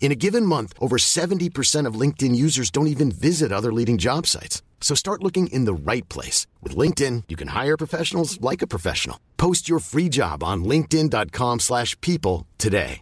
In 0.00 0.12
a 0.12 0.14
given 0.14 0.46
month, 0.46 0.72
over 0.78 0.96
70% 0.98 1.88
of 1.88 2.00
LinkedIn 2.00 2.36
users 2.36 2.70
don't 2.70 2.86
even 2.86 3.10
visit 3.10 3.50
other 3.50 3.72
leading 3.72 3.98
job 3.98 4.26
sites. 4.26 4.62
So 4.80 4.94
start 4.94 5.24
looking 5.24 5.48
in 5.48 5.64
the 5.64 5.74
right 5.92 6.08
place. 6.08 6.46
With 6.62 6.76
LinkedIn, 6.76 7.24
you 7.28 7.36
can 7.36 7.48
hire 7.48 7.76
professionals 7.76 8.40
like 8.40 8.62
a 8.62 8.68
professional. 8.68 9.18
Post 9.36 9.68
your 9.68 9.80
free 9.80 10.08
job 10.08 10.44
on 10.44 10.62
linkedin.com 10.64 11.58
slash 11.60 12.00
people 12.00 12.46
today. 12.58 13.00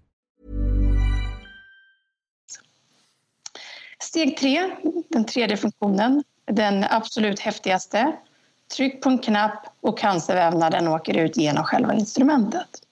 Steg 4.04 4.36
tre, 4.36 4.70
den 5.08 5.24
tredje 5.24 5.56
funktionen, 5.56 6.24
den 6.46 6.84
absolut 6.84 7.40
häftigaste. 7.40 8.16
Tryck 8.76 9.02
på 9.02 9.08
en 9.08 9.18
knapp 9.18 9.66
och 9.80 9.98
cancervävnaden 9.98 10.88
åker 10.88 11.14
ut 11.14 11.36
genom 11.36 11.64
själva 11.64 11.94
instrumentet. 11.94 12.83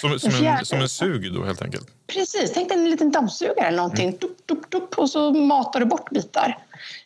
Som, 0.00 0.18
som, 0.18 0.46
en, 0.46 0.64
som 0.64 0.80
en 0.80 0.88
sug 0.88 1.34
då 1.34 1.44
helt 1.44 1.62
enkelt? 1.62 1.86
Precis, 2.06 2.52
tänk 2.54 2.68
dig 2.68 2.78
en 2.78 2.90
liten 2.90 3.10
dammsugare 3.10 3.66
eller 3.66 3.76
någonting. 3.76 4.08
Mm. 4.08 4.18
Dup, 4.18 4.46
dup, 4.46 4.70
dup, 4.70 4.98
och 4.98 5.10
så 5.10 5.32
matar 5.32 5.80
du 5.80 5.86
bort 5.86 6.10
bitar. 6.10 6.58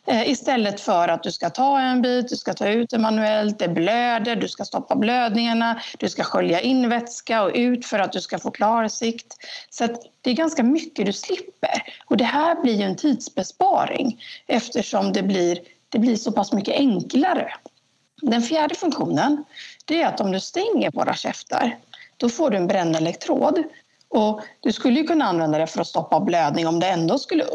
Eh, 0.05 0.29
istället 0.29 0.81
för 0.81 1.07
att 1.07 1.23
du 1.23 1.31
ska 1.31 1.49
ta 1.49 1.79
en 1.79 2.01
bit, 2.01 2.29
du 2.29 2.35
ska 2.35 2.53
ta 2.53 2.67
ut 2.67 2.89
det 2.89 2.97
manuellt, 2.97 3.59
det 3.59 3.67
blöder, 3.67 4.35
du 4.35 4.47
ska 4.47 4.65
stoppa 4.65 4.95
blödningarna, 4.95 5.81
du 5.97 6.09
ska 6.09 6.23
skölja 6.23 6.61
in 6.61 6.89
vätska 6.89 7.43
och 7.43 7.51
ut 7.53 7.85
för 7.85 7.99
att 7.99 8.11
du 8.11 8.21
ska 8.21 8.39
få 8.39 8.51
klarsikt. 8.51 9.37
Så 9.69 9.87
det 10.21 10.29
är 10.29 10.33
ganska 10.33 10.63
mycket 10.63 11.05
du 11.05 11.13
slipper. 11.13 11.83
Och 12.05 12.17
det 12.17 12.23
här 12.23 12.61
blir 12.61 12.73
ju 12.73 12.83
en 12.83 12.95
tidsbesparing 12.95 14.23
eftersom 14.47 15.13
det 15.13 15.23
blir, 15.23 15.59
det 15.89 15.99
blir 15.99 16.15
så 16.15 16.31
pass 16.31 16.53
mycket 16.53 16.75
enklare. 16.75 17.53
Den 18.21 18.41
fjärde 18.41 18.75
funktionen 18.75 19.43
det 19.85 20.01
är 20.01 20.07
att 20.07 20.21
om 20.21 20.31
du 20.31 20.39
stänger 20.39 20.91
våra 20.91 21.13
käftar 21.13 21.77
då 22.21 22.29
får 22.29 22.49
du 22.49 22.57
en 22.57 22.67
brännelektrod. 22.67 23.63
Och 24.09 24.41
du 24.59 24.71
skulle 24.71 24.99
ju 24.99 25.07
kunna 25.07 25.25
använda 25.25 25.57
det 25.57 25.67
för 25.67 25.81
att 25.81 25.87
stoppa 25.87 26.19
blödning 26.19 26.67
om 26.67 26.79
det 26.79 26.87
ändå 26.87 27.17
skulle 27.17 27.45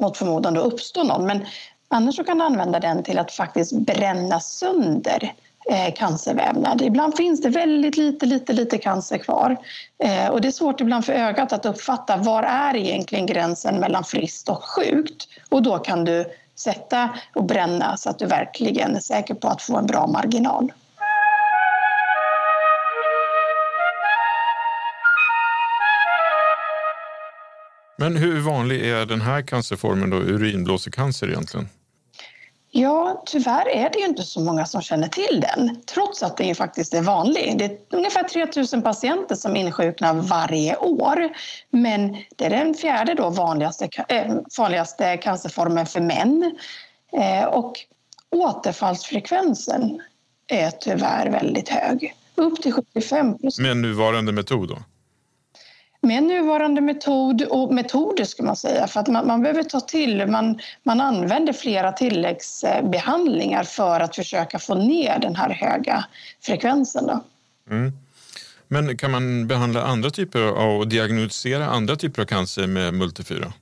mot 0.00 0.16
förmodan 0.16 0.56
uppstå 0.56 1.02
någon. 1.02 1.26
Men 1.26 1.46
annars 1.88 2.16
så 2.16 2.24
kan 2.24 2.38
du 2.38 2.44
använda 2.44 2.80
den 2.80 3.02
till 3.02 3.18
att 3.18 3.32
faktiskt 3.32 3.72
bränna 3.72 4.40
sönder 4.40 5.34
eh, 5.70 5.94
cancervävnad. 5.94 6.82
Ibland 6.82 7.16
finns 7.16 7.42
det 7.42 7.48
väldigt 7.48 7.96
lite, 7.96 8.26
lite, 8.26 8.52
lite 8.52 8.78
cancer 8.78 9.18
kvar. 9.18 9.56
Eh, 10.04 10.28
och 10.28 10.40
det 10.40 10.48
är 10.48 10.52
svårt 10.52 10.80
ibland 10.80 11.04
för 11.04 11.12
ögat 11.12 11.52
att 11.52 11.66
uppfatta 11.66 12.16
var 12.16 12.42
är 12.42 12.76
egentligen 12.76 13.26
gränsen 13.26 13.80
mellan 13.80 14.04
friskt 14.04 14.48
och 14.48 14.64
sjukt. 14.64 15.28
Och 15.48 15.62
då 15.62 15.78
kan 15.78 16.04
du 16.04 16.24
sätta 16.56 17.08
och 17.34 17.44
bränna 17.44 17.96
så 17.96 18.10
att 18.10 18.18
du 18.18 18.26
verkligen 18.26 18.96
är 18.96 19.00
säker 19.00 19.34
på 19.34 19.48
att 19.48 19.62
få 19.62 19.76
en 19.76 19.86
bra 19.86 20.06
marginal. 20.06 20.72
Men 28.00 28.16
hur 28.16 28.40
vanlig 28.40 28.86
är 28.86 29.06
den 29.06 29.20
här 29.20 29.42
cancerformen 29.42 30.10
då, 30.10 30.16
urinblåsecancer 30.16 31.28
egentligen? 31.28 31.68
Ja, 32.70 33.22
tyvärr 33.26 33.68
är 33.68 33.90
det 33.90 33.98
ju 33.98 34.04
inte 34.04 34.22
så 34.22 34.40
många 34.40 34.66
som 34.66 34.82
känner 34.82 35.08
till 35.08 35.40
den, 35.40 35.82
trots 35.94 36.22
att 36.22 36.36
den 36.36 36.54
faktiskt 36.54 36.94
är 36.94 37.02
vanlig. 37.02 37.58
Det 37.58 37.64
är 37.64 37.78
ungefär 37.90 38.22
3 38.22 38.46
000 38.72 38.82
patienter 38.82 39.34
som 39.34 39.56
insjuknar 39.56 40.14
varje 40.14 40.76
år. 40.76 41.28
Men 41.70 42.16
det 42.36 42.44
är 42.44 42.50
den 42.50 42.74
fjärde 42.74 43.14
då 43.14 43.30
vanligaste, 43.30 43.88
äh, 44.08 44.34
vanligaste 44.58 45.16
cancerformen 45.16 45.86
för 45.86 46.00
män. 46.00 46.58
Eh, 47.12 47.44
och 47.44 47.72
återfallsfrekvensen 48.30 50.00
är 50.46 50.70
tyvärr 50.70 51.30
väldigt 51.30 51.68
hög. 51.68 52.14
Upp 52.34 52.62
till 52.62 52.72
75 52.72 53.38
procent. 53.38 53.66
Med 53.66 53.76
nuvarande 53.76 54.32
metod 54.32 54.68
då? 54.68 54.78
Med 56.00 56.22
nuvarande 56.22 56.80
metod 56.80 57.42
och 57.42 57.74
metoder 57.74 58.24
ska 58.24 58.42
man 58.42 58.56
säga 58.56 58.86
för 58.86 59.00
att 59.00 59.08
man, 59.08 59.26
man, 59.26 59.42
behöver 59.42 59.62
ta 59.62 59.80
till, 59.80 60.26
man, 60.26 60.60
man 60.82 61.00
använder 61.00 61.52
flera 61.52 61.92
tilläggsbehandlingar 61.92 63.64
för 63.64 64.00
att 64.00 64.16
försöka 64.16 64.58
få 64.58 64.74
ner 64.74 65.18
den 65.18 65.36
här 65.36 65.50
höga 65.50 66.04
frekvensen. 66.40 67.06
Då. 67.06 67.20
Mm. 67.70 67.92
Men 68.68 68.96
kan 68.96 69.10
man 69.10 69.46
behandla 69.46 69.82
andra 69.82 70.10
typer 70.10 70.42
av 70.42 70.78
och 70.78 70.88
diagnostisera 70.88 71.66
andra 71.66 71.96
typer 71.96 72.22
av 72.22 72.26
cancer 72.26 72.66
med 72.66 72.94
multifyra? 72.94 73.52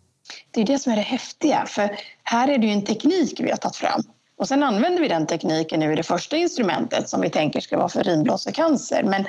Det 0.51 0.61
är 0.61 0.66
det 0.66 0.79
som 0.79 0.92
är 0.92 0.96
det 0.96 1.03
häftiga, 1.03 1.66
för 1.66 1.90
här 2.22 2.48
är 2.48 2.59
det 2.59 2.66
ju 2.66 2.72
en 2.72 2.85
teknik 2.85 3.40
vi 3.40 3.51
har 3.51 3.57
tagit 3.57 3.77
fram. 3.77 4.03
Och 4.37 4.48
sen 4.48 4.62
använder 4.62 5.03
vi 5.03 5.09
den 5.09 5.27
tekniken 5.27 5.81
nu 5.81 5.92
i 5.92 5.96
det 5.96 6.03
första 6.03 6.37
instrumentet 6.37 7.09
som 7.09 7.20
vi 7.20 7.31
tänker 7.31 7.61
ska 7.61 7.77
vara 7.77 7.88
för 7.88 8.01
urinblåsecancer. 8.01 9.03
Men 9.03 9.24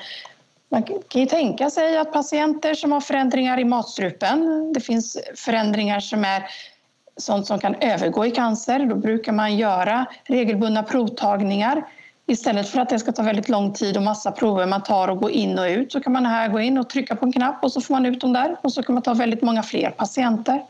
man 0.70 0.84
kan 0.84 1.22
ju 1.22 1.26
tänka 1.28 1.70
sig 1.70 1.98
att 1.98 2.14
patienter 2.14 2.74
som 2.74 2.92
har 2.92 3.02
förändringar 3.02 3.60
i 3.60 3.66
matstrupen, 3.66 4.72
det 4.74 4.80
finns 4.80 5.18
förändringar 5.36 6.00
som 6.00 6.26
är 6.26 6.44
sånt 7.18 7.48
som 7.48 7.60
kan 7.60 7.76
övergå 7.76 8.26
i 8.26 8.32
cancer, 8.32 8.86
då 8.86 8.96
brukar 8.96 9.32
man 9.32 9.58
göra 9.58 10.06
regelbundna 10.24 10.84
provtagningar. 10.84 11.86
Istället 12.26 12.70
för 12.70 12.80
att 12.80 12.90
det 12.90 13.00
ska 13.00 13.12
ta 13.12 13.24
väldigt 13.24 13.50
lång 13.50 13.74
tid 13.74 13.98
och 13.98 14.04
massa 14.04 14.32
prover 14.32 14.66
man 14.66 14.84
tar 14.84 15.08
och 15.08 15.18
går 15.18 15.32
in 15.32 15.60
och 15.60 15.66
ut 15.66 15.92
så 15.92 16.00
kan 16.02 16.14
man 16.14 16.26
här 16.26 16.50
gå 16.50 16.60
in 16.60 16.78
och 16.78 16.90
trycka 16.90 17.16
på 17.16 17.26
en 17.26 17.32
knapp 17.34 17.64
och 17.64 17.72
så 17.72 17.82
får 17.82 17.94
man 17.94 18.06
ut 18.06 18.22
dem 18.22 18.34
där 18.34 18.56
och 18.62 18.74
så 18.74 18.84
kan 18.84 18.96
man 18.96 19.02
ta 19.02 19.14
väldigt 19.14 19.42
många 19.42 19.64
fler 19.64 19.90
patienter. 19.90 20.64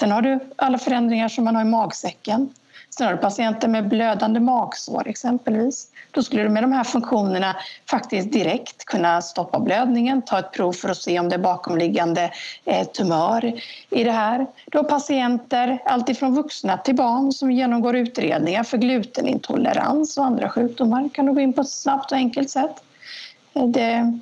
Sen 0.00 0.10
har 0.10 0.22
du 0.22 0.38
alla 0.56 0.78
förändringar 0.78 1.28
som 1.28 1.44
man 1.44 1.56
har 1.56 1.62
i 1.62 1.66
magsäcken. 1.66 2.54
Sen 2.96 3.06
har 3.06 3.14
du 3.14 3.20
patienter 3.20 3.68
med 3.68 3.88
blödande 3.88 4.40
magsår 4.40 5.08
exempelvis. 5.08 5.86
Då 6.10 6.22
skulle 6.22 6.42
du 6.42 6.48
med 6.48 6.62
de 6.62 6.72
här 6.72 6.84
funktionerna 6.84 7.56
faktiskt 7.90 8.32
direkt 8.32 8.84
kunna 8.84 9.22
stoppa 9.22 9.60
blödningen, 9.60 10.22
ta 10.22 10.38
ett 10.38 10.52
prov 10.52 10.72
för 10.72 10.88
att 10.88 10.96
se 10.96 11.20
om 11.20 11.28
det 11.28 11.34
är 11.34 11.38
bakomliggande 11.38 12.32
eh, 12.64 12.86
tumör 12.86 13.60
i 13.90 14.04
det 14.04 14.10
här. 14.10 14.46
Du 14.70 14.78
har 14.78 14.84
patienter, 14.84 15.82
alltifrån 15.84 16.34
vuxna 16.34 16.76
till 16.76 16.94
barn, 16.94 17.32
som 17.32 17.50
genomgår 17.50 17.96
utredningar 17.96 18.62
för 18.62 18.78
glutenintolerans 18.78 20.18
och 20.18 20.24
andra 20.24 20.48
sjukdomar. 20.48 21.08
kan 21.12 21.26
du 21.26 21.32
gå 21.32 21.40
in 21.40 21.52
på 21.52 21.60
ett 21.60 21.70
snabbt 21.70 22.12
och 22.12 22.18
enkelt 22.18 22.50
sätt. 22.50 22.82
Eh, 23.54 23.66
det 23.66 24.18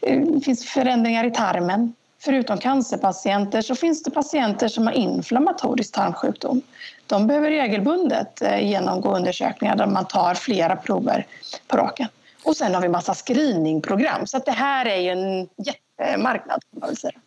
eh, 0.00 0.40
finns 0.44 0.66
förändringar 0.66 1.24
i 1.24 1.30
tarmen 1.30 1.94
förutom 2.26 2.58
cancerpatienter 2.58 3.62
så 3.62 3.74
finns 3.74 4.02
det 4.02 4.10
patienter 4.10 4.68
som 4.68 4.86
har 4.86 4.94
inflammatorisk 4.94 5.94
tarmsjukdom. 5.94 6.62
De 7.06 7.26
behöver 7.26 7.50
regelbundet 7.50 8.42
eh, 8.42 8.68
genomgå 8.68 9.16
undersökningar 9.16 9.76
där 9.76 9.86
man 9.86 10.06
tar 10.06 10.34
flera 10.34 10.76
prover 10.76 11.26
på 11.68 11.76
raken. 11.76 12.08
Och 12.44 12.56
sen 12.56 12.74
har 12.74 12.82
vi 12.82 12.88
massa 12.88 13.14
screeningprogram. 13.14 14.26
Så 14.26 14.36
att 14.36 14.46
det 14.46 14.52
här 14.52 14.86
är 14.86 14.96
ju 14.96 15.10
en 15.10 15.48
jättemarknad. 15.66 16.60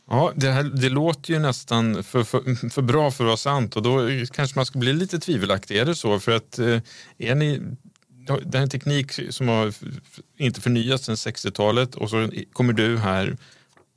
Ja, 0.10 0.32
det, 0.36 0.52
här, 0.52 0.64
det 0.64 0.90
låter 0.90 1.34
ju 1.34 1.40
nästan 1.40 2.04
för, 2.04 2.24
för, 2.24 2.70
för, 2.70 2.82
bra 2.82 3.12
för 3.12 3.24
att 3.24 3.28
vara 3.28 3.38
sant 3.38 3.76
och 3.76 3.84
då 3.84 4.00
kanske 4.32 4.60
man 4.60 4.66
ska 4.66 4.80
bli 4.80 4.94
lite 4.94 5.20
tvivelaktig. 5.20 5.78
Är 5.78 5.86
det 5.86 5.96
så? 5.96 6.20
För 6.20 6.32
att 6.32 6.60
eh, 6.60 6.80
är 7.18 7.36
ni 7.36 7.62
det 8.46 8.58
är 8.58 8.62
en 8.62 8.70
teknik 8.70 9.12
som 9.30 9.48
har 9.48 9.74
inte 10.38 10.62
förnyats 10.62 11.06
sedan 11.06 11.16
60-talet 11.16 11.96
och 11.96 12.10
så 12.10 12.30
kommer 12.54 12.74
du 12.74 12.98
här 12.98 13.38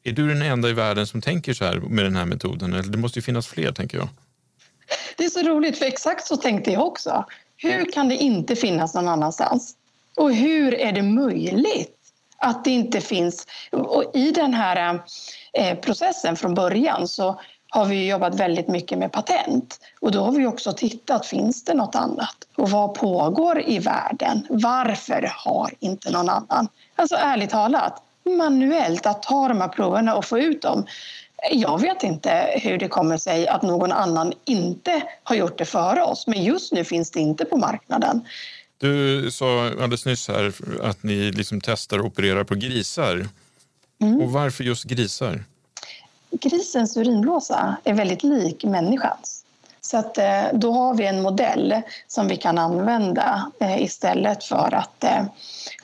är 0.05 0.13
du 0.13 0.29
den 0.29 0.43
enda 0.43 0.69
i 0.69 0.73
världen 0.73 1.07
som 1.07 1.21
tänker 1.21 1.55
så 1.55 1.65
här 1.65 1.77
med 1.77 2.05
den 2.05 2.17
här 2.17 2.25
metoden? 2.25 2.73
Eller 2.73 2.83
det 2.83 2.99
måste 2.99 3.19
ju 3.19 3.23
finnas 3.23 3.47
fler, 3.47 3.73
tänker 3.73 3.99
jag. 3.99 4.09
Det 5.17 5.25
är 5.25 5.31
så 5.31 5.43
roligt, 5.43 5.79
för 5.79 5.87
exakt 5.87 6.27
så 6.27 6.37
tänkte 6.37 6.71
jag 6.71 6.87
också. 6.87 7.25
Hur 7.57 7.93
kan 7.93 8.09
det 8.09 8.17
inte 8.17 8.57
finnas 8.57 8.95
någon 8.95 9.09
annanstans? 9.09 9.77
Och 10.17 10.35
hur 10.35 10.75
är 10.75 10.93
det 10.93 11.03
möjligt 11.03 11.97
att 12.39 12.65
det 12.65 12.71
inte 12.71 13.01
finns? 13.01 13.47
Och 13.71 14.05
I 14.15 14.31
den 14.31 14.55
här 14.55 15.01
eh, 15.53 15.79
processen 15.79 16.37
från 16.37 16.55
början 16.55 17.09
så 17.09 17.41
har 17.69 17.85
vi 17.85 18.09
jobbat 18.09 18.35
väldigt 18.35 18.69
mycket 18.69 18.99
med 18.99 19.13
patent. 19.13 19.81
Och 20.01 20.13
då 20.13 20.25
har 20.25 20.33
vi 20.33 20.47
också 20.47 20.73
tittat, 20.73 21.27
finns 21.27 21.65
det 21.65 21.75
något 21.75 21.95
annat? 21.95 22.37
Och 22.57 22.71
vad 22.71 22.95
pågår 22.95 23.63
i 23.67 23.79
världen? 23.79 24.47
Varför 24.51 25.31
har 25.37 25.75
inte 25.81 26.11
någon 26.11 26.29
annan? 26.29 26.69
Alltså 26.97 27.17
ärligt 27.17 27.51
talat, 27.51 28.03
manuellt 28.25 29.07
att 29.07 29.23
ta 29.23 29.49
de 29.49 29.61
här 29.61 29.69
proverna 29.69 30.17
och 30.17 30.25
få 30.25 30.39
ut 30.39 30.63
dem. 30.63 30.87
Jag 31.51 31.81
vet 31.81 32.03
inte 32.03 32.61
hur 32.63 32.79
det 32.79 32.89
kommer 32.89 33.19
sig 33.19 33.49
att 33.49 33.63
någon 33.63 33.93
annan 33.93 34.33
inte 34.45 35.03
har 35.23 35.37
gjort 35.37 35.59
det 35.59 35.65
före 35.65 36.03
oss, 36.03 36.27
men 36.27 36.45
just 36.45 36.73
nu 36.73 36.85
finns 36.85 37.11
det 37.11 37.21
inte 37.21 37.45
på 37.45 37.57
marknaden. 37.57 38.21
Du 38.79 39.31
sa 39.31 39.67
alldeles 39.67 40.07
nyss 40.07 40.29
här 40.29 40.53
att 40.83 41.03
ni 41.03 41.33
liksom 41.33 41.61
testar 41.61 41.99
och 41.99 42.07
opererar 42.07 42.45
på 42.45 42.55
grisar. 42.55 43.29
Mm. 44.01 44.21
Och 44.21 44.33
varför 44.33 44.65
just 44.65 44.85
grisar? 44.85 45.45
Grisens 46.31 46.97
urinblåsa 46.97 47.77
är 47.85 47.95
väldigt 47.95 48.23
lik 48.23 48.65
människans. 48.65 49.42
Så 49.85 49.99
att, 49.99 50.19
eh, 50.19 50.45
då 50.53 50.73
har 50.73 50.95
vi 50.95 51.07
en 51.07 51.23
modell 51.23 51.83
som 52.07 52.29
vi 52.29 52.37
kan 52.37 52.59
använda 52.59 53.51
eh, 53.61 53.83
istället 53.83 54.45
för 54.45 54.75
att 54.75 55.05
eh, 55.05 55.25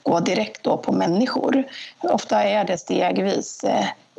gå 0.03 0.19
direkt 0.19 0.63
då 0.63 0.77
på 0.77 0.91
människor. 0.91 1.63
Ofta 1.99 2.43
är 2.43 2.63
det 2.63 2.77
stegvis 2.77 3.65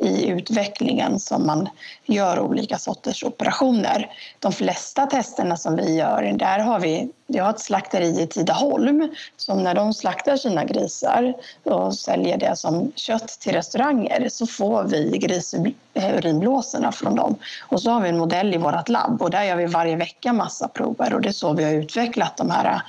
i 0.01 0.27
utvecklingen 0.27 1.19
som 1.19 1.45
man 1.45 1.69
gör 2.05 2.39
olika 2.39 2.77
sorters 2.77 3.23
operationer. 3.23 4.09
De 4.39 4.51
flesta 4.51 5.05
testerna 5.05 5.57
som 5.57 5.75
vi 5.75 5.95
gör, 5.95 6.33
där 6.37 6.59
har 6.59 6.79
vi, 6.79 7.09
vi 7.27 7.39
har 7.39 7.49
ett 7.49 7.59
slakteri 7.59 8.21
i 8.21 8.27
Tidaholm 8.27 9.09
som 9.37 9.63
när 9.63 9.75
de 9.75 9.93
slaktar 9.93 10.37
sina 10.37 10.65
grisar 10.65 11.33
och 11.63 11.95
säljer 11.95 12.37
det 12.37 12.55
som 12.55 12.91
kött 12.95 13.27
till 13.27 13.53
restauranger 13.53 14.29
så 14.29 14.47
får 14.47 14.83
vi 14.83 15.17
grisurinblåsorna 15.17 16.91
från 16.91 17.15
dem. 17.15 17.35
Och 17.61 17.81
så 17.81 17.91
har 17.91 18.01
vi 18.01 18.09
en 18.09 18.17
modell 18.17 18.53
i 18.53 18.57
vårt 18.57 18.89
labb 18.89 19.21
och 19.21 19.29
där 19.29 19.43
gör 19.43 19.55
vi 19.55 19.65
varje 19.65 19.95
vecka 19.95 20.33
massa 20.33 20.67
prover 20.67 21.13
och 21.13 21.21
det 21.21 21.29
är 21.29 21.33
så 21.33 21.53
vi 21.53 21.63
har 21.63 21.71
utvecklat 21.71 22.37
de 22.37 22.49
här 22.49 22.81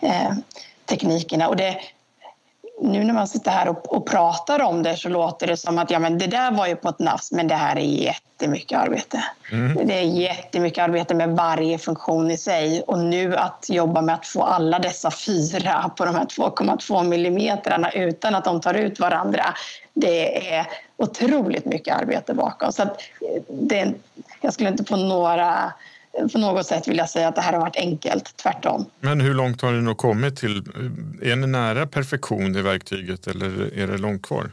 eh, 0.00 0.32
teknikerna. 0.86 1.48
Och 1.48 1.56
det, 1.56 1.80
nu 2.80 3.04
när 3.04 3.14
man 3.14 3.28
sitter 3.28 3.50
här 3.50 3.68
och, 3.68 3.96
och, 3.96 4.06
pratar 4.06 4.62
om 4.62 4.82
det 4.82 4.96
så 4.96 5.08
låter 5.08 5.46
det 5.46 5.56
som 5.56 5.78
att 5.78 5.90
ja, 5.90 5.98
men 5.98 6.18
det 6.18 6.26
där 6.26 6.50
var 6.50 6.66
ju 6.66 6.76
på 6.76 6.88
ett 6.88 6.98
nafs, 6.98 7.32
men 7.32 7.48
det 7.48 7.54
här 7.54 7.76
är 7.76 7.80
jättemycket 7.80 8.78
arbete. 8.78 9.24
Mm. 9.52 9.86
Det 9.86 9.94
är 9.94 10.02
jättemycket 10.02 10.84
arbete 10.84 11.14
med 11.14 11.30
varje 11.30 11.78
funktion 11.78 12.30
i 12.30 12.36
sig 12.36 12.82
och 12.86 12.98
nu 12.98 13.36
att 13.36 13.66
jobba 13.68 14.02
med 14.02 14.14
att 14.14 14.26
få 14.26 14.42
alla 14.42 14.78
dessa 14.78 15.10
fyra 15.10 15.90
på 15.96 16.04
de 16.04 16.14
här 16.14 16.24
2,2 16.24 17.04
millimetrarna 17.04 17.90
utan 17.90 18.34
att 18.34 18.44
de 18.44 18.60
tar 18.60 18.74
ut 18.74 19.00
varandra. 19.00 19.44
Det 19.94 20.50
är 20.54 20.66
otroligt 20.96 21.64
mycket 21.64 21.96
arbete 21.96 22.34
bakom. 22.34 22.72
Så 22.72 22.84
det, 23.48 23.92
jag 24.40 24.52
skulle 24.52 24.68
inte 24.68 24.84
på 24.84 24.96
några 24.96 25.72
på 26.32 26.38
något 26.38 26.66
sätt 26.66 26.88
vilja 26.88 27.06
säga 27.06 27.28
att 27.28 27.34
det 27.34 27.40
här 27.40 27.52
har 27.52 27.60
varit 27.60 27.76
enkelt, 27.76 28.36
tvärtom. 28.36 28.86
Men 29.00 29.20
hur 29.20 29.34
långt 29.34 29.62
har 29.62 29.72
ni 29.72 29.82
nog 29.82 29.98
kommit 29.98 30.36
till? 30.36 30.56
Är 31.22 31.36
ni 31.36 31.46
nära 31.46 31.86
perfektion 31.86 32.56
i 32.56 32.62
verktyget 32.62 33.26
eller 33.26 33.78
är 33.78 33.86
det 33.86 33.98
långt 33.98 34.22
kvar? 34.22 34.50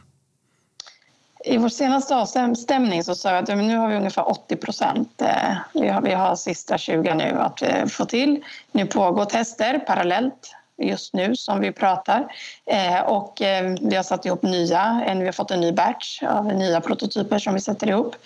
I 1.46 1.56
vår 1.56 1.68
senaste 1.68 2.16
avstämning 2.16 3.04
så 3.04 3.14
sa 3.14 3.30
jag 3.30 3.42
att 3.42 3.58
nu 3.58 3.76
har 3.76 3.88
vi 3.88 3.96
ungefär 3.96 4.28
80 4.28 4.56
procent. 4.56 5.22
Eh, 5.22 5.56
vi 5.72 5.88
har, 5.88 6.02
vi 6.02 6.12
har 6.12 6.36
sista 6.36 6.78
20 6.78 7.14
nu 7.14 7.38
att 7.38 7.62
eh, 7.62 7.86
få 7.86 8.04
till. 8.04 8.44
Nu 8.72 8.86
pågår 8.86 9.24
tester 9.24 9.78
parallellt 9.78 10.54
just 10.78 11.14
nu 11.14 11.36
som 11.36 11.60
vi 11.60 11.72
pratar. 11.72 12.26
Eh, 12.66 13.00
och 13.00 13.36
vi 13.80 13.96
har 13.96 14.02
satt 14.02 14.26
ihop 14.26 14.42
nya, 14.42 15.04
vi 15.18 15.24
har 15.24 15.32
fått 15.32 15.50
en 15.50 15.60
ny 15.60 15.72
batch 15.72 16.22
av 16.22 16.46
nya 16.46 16.80
prototyper 16.80 17.38
som 17.38 17.54
vi 17.54 17.60
sätter 17.60 17.88
ihop. 17.88 18.16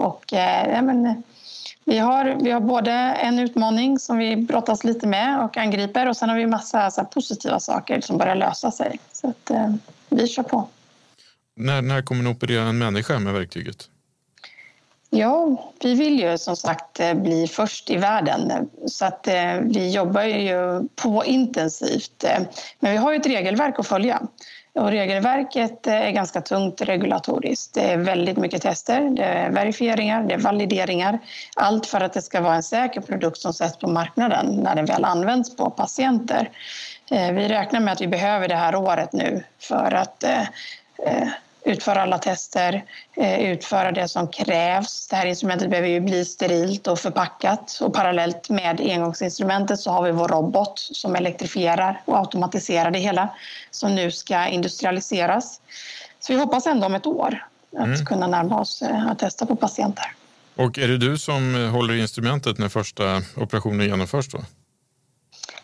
Och, 0.00 0.24
ja, 0.32 0.82
men, 0.82 1.22
vi 1.84 1.98
har, 1.98 2.36
vi 2.40 2.50
har 2.50 2.60
både 2.60 2.92
en 2.92 3.38
utmaning 3.38 3.98
som 3.98 4.18
vi 4.18 4.36
brottas 4.36 4.84
lite 4.84 5.06
med 5.06 5.40
och 5.44 5.56
angriper 5.56 6.08
och 6.08 6.16
sen 6.16 6.28
har 6.28 6.36
vi 6.36 6.46
massa 6.46 6.90
så 6.90 7.04
positiva 7.04 7.60
saker 7.60 8.00
som 8.00 8.18
börjar 8.18 8.34
lösa 8.34 8.70
sig. 8.70 8.98
Så 9.12 9.28
att, 9.28 9.50
eh, 9.50 9.74
vi 10.08 10.28
kör 10.28 10.42
på. 10.42 10.68
När, 11.56 11.82
när 11.82 12.02
kommer 12.02 12.22
ni 12.22 12.30
operera 12.30 12.62
en 12.62 12.78
människa 12.78 13.18
med 13.18 13.34
verktyget? 13.34 13.88
Ja, 15.16 15.72
vi 15.82 15.94
vill 15.94 16.20
ju 16.20 16.38
som 16.38 16.56
sagt 16.56 17.00
eh, 17.00 17.14
bli 17.14 17.48
först 17.48 17.90
i 17.90 17.96
världen 17.96 18.68
så 18.86 19.04
att 19.04 19.28
eh, 19.28 19.54
vi 19.62 19.90
jobbar 19.90 20.22
ju 20.22 20.88
på 20.94 21.24
intensivt. 21.24 22.24
Eh, 22.24 22.42
men 22.80 22.92
vi 22.92 22.96
har 22.96 23.12
ju 23.12 23.16
ett 23.16 23.26
regelverk 23.26 23.78
att 23.78 23.86
följa 23.86 24.22
och 24.74 24.90
regelverket 24.90 25.86
eh, 25.86 26.06
är 26.06 26.10
ganska 26.10 26.40
tungt 26.40 26.80
regulatoriskt. 26.80 27.74
Det 27.74 27.92
är 27.92 27.96
väldigt 27.96 28.36
mycket 28.36 28.62
tester, 28.62 29.00
det 29.00 29.24
är 29.24 29.50
verifieringar, 29.50 30.22
det 30.22 30.34
är 30.34 30.38
valideringar. 30.38 31.18
Allt 31.56 31.86
för 31.86 32.00
att 32.00 32.12
det 32.12 32.22
ska 32.22 32.40
vara 32.40 32.54
en 32.54 32.62
säker 32.62 33.00
produkt 33.00 33.38
som 33.38 33.54
sätts 33.54 33.78
på 33.78 33.88
marknaden 33.88 34.46
när 34.46 34.74
den 34.74 34.84
väl 34.84 35.04
används 35.04 35.56
på 35.56 35.70
patienter. 35.70 36.50
Eh, 37.10 37.32
vi 37.32 37.48
räknar 37.48 37.80
med 37.80 37.92
att 37.92 38.00
vi 38.00 38.08
behöver 38.08 38.48
det 38.48 38.56
här 38.56 38.76
året 38.76 39.12
nu 39.12 39.44
för 39.58 39.94
att 39.94 40.24
eh, 40.24 40.42
utföra 41.64 42.02
alla 42.02 42.18
tester, 42.18 42.84
eh, 43.16 43.40
utföra 43.40 43.92
det 43.92 44.08
som 44.08 44.28
krävs. 44.28 45.06
Det 45.08 45.16
här 45.16 45.26
instrumentet 45.26 45.70
behöver 45.70 45.88
ju 45.88 46.00
bli 46.00 46.24
sterilt 46.24 46.86
och 46.86 46.98
förpackat 46.98 47.78
och 47.80 47.94
parallellt 47.94 48.48
med 48.48 48.80
engångsinstrumentet 48.80 49.80
så 49.80 49.90
har 49.90 50.02
vi 50.02 50.10
vår 50.10 50.28
robot 50.28 50.78
som 50.78 51.16
elektrifierar 51.16 52.02
och 52.04 52.18
automatiserar 52.18 52.90
det 52.90 52.98
hela 52.98 53.28
som 53.70 53.94
nu 53.94 54.10
ska 54.10 54.46
industrialiseras. 54.46 55.60
Så 56.20 56.32
vi 56.32 56.38
hoppas 56.38 56.66
ändå 56.66 56.86
om 56.86 56.94
ett 56.94 57.06
år 57.06 57.46
att 57.76 57.86
mm. 57.86 58.06
kunna 58.06 58.26
närma 58.26 58.60
oss 58.60 58.82
eh, 58.82 59.06
att 59.06 59.18
testa 59.18 59.46
på 59.46 59.56
patienter. 59.56 60.04
Och 60.56 60.78
är 60.78 60.88
det 60.88 60.98
du 60.98 61.18
som 61.18 61.70
håller 61.72 61.94
i 61.94 62.00
instrumentet 62.00 62.58
när 62.58 62.68
första 62.68 63.22
operationen 63.36 63.86
genomförs 63.86 64.28
då? 64.28 64.38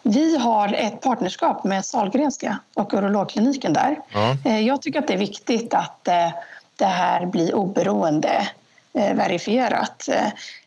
Vi 0.03 0.37
har 0.37 0.73
ett 0.73 1.01
partnerskap 1.01 1.65
med 1.65 1.85
Salgrenska 1.85 2.59
och 2.75 2.95
urologkliniken 2.95 3.73
där. 3.73 4.01
Ja. 4.13 4.37
Eh, 4.45 4.61
jag 4.61 4.83
tycker 4.83 4.99
att 4.99 5.07
det 5.07 5.15
är 5.15 5.19
viktigt 5.19 5.75
att 5.75 6.09
eh, 6.09 6.29
det 6.77 6.85
här 6.85 7.27
blir 7.27 7.55
oberoende 7.55 8.49
eh, 8.93 9.15
verifierat. 9.15 10.09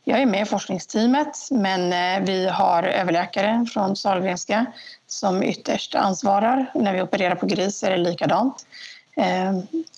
Jag 0.04 0.22
är 0.22 0.26
med 0.26 0.42
i 0.42 0.46
forskningsteamet 0.46 1.38
men 1.52 1.90
vi 2.26 2.48
har 2.48 2.84
överläkare 2.84 3.66
från 3.74 3.96
Salgrenska 3.96 4.66
som 5.08 5.44
ytterst 5.44 5.96
ansvarar. 5.96 6.72
När 6.76 6.94
vi 6.94 7.02
opererar 7.02 7.36
på 7.36 7.46
gris 7.46 7.84
är 7.84 7.92
det 7.92 7.98
likadant. 7.98 8.66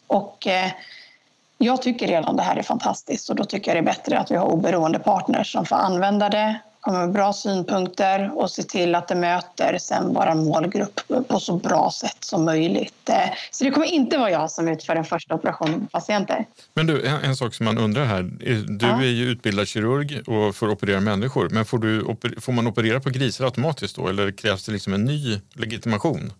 Och 0.08 0.48
jag 1.58 1.82
tycker 1.82 2.08
redan 2.08 2.36
det 2.36 2.44
här 2.44 2.56
är 2.56 2.64
fantastiskt 2.64 3.30
och 3.30 3.36
då 3.36 3.46
tycker 3.46 3.72
jag 3.72 3.76
det 3.76 3.90
är 3.90 3.94
bättre 3.94 4.20
att 4.20 4.32
vi 4.32 4.36
har 4.36 4.46
oberoende 4.46 5.00
partners 5.00 5.52
som 5.52 5.66
får 5.66 5.76
använda 5.76 6.30
det 6.30 6.60
komma 6.86 7.00
med 7.00 7.12
bra 7.12 7.34
synpunkter 7.34 8.32
och 8.36 8.52
se 8.52 8.64
till 8.64 8.96
att 8.96 9.08
det 9.08 9.16
möter 9.16 9.78
sen 9.78 10.14
vår 10.14 10.36
målgrupp 10.36 11.00
på 11.28 11.40
så 11.40 11.58
bra 11.58 11.92
sätt 11.92 12.18
som 12.20 12.46
möjligt. 12.46 13.10
Eh, 13.10 13.16
så 13.52 13.64
det 13.64 13.72
kommer 13.72 13.88
inte 13.88 14.18
vara 14.18 14.32
jag 14.32 14.52
som 14.52 14.68
utför 14.68 14.96
den 14.96 15.06
första 15.06 15.36
operationen 15.36 15.82
på 15.82 15.88
patienter. 15.88 16.46
Men 16.74 16.88
du, 16.88 17.08
en, 17.08 17.16
en 17.16 17.36
sak 17.36 17.54
som 17.54 17.66
man 17.66 17.78
undrar 17.78 18.06
här. 18.06 18.24
Du 18.68 18.88
ja. 18.88 19.02
är 19.02 19.06
ju 19.06 19.26
utbildad 19.26 19.68
kirurg 19.68 20.22
och 20.28 20.56
får 20.56 20.70
operera 20.70 21.00
människor. 21.00 21.50
Men 21.50 21.66
får, 21.66 21.78
du, 21.78 22.16
får 22.42 22.54
man 22.54 22.68
operera 22.68 23.00
på 23.00 23.10
grisar 23.10 23.46
automatiskt 23.46 23.96
då 23.96 24.08
eller 24.08 24.32
krävs 24.32 24.66
det 24.66 24.72
liksom 24.72 24.94
en 24.94 25.06
ny 25.06 25.40
legitimation? 25.54 26.32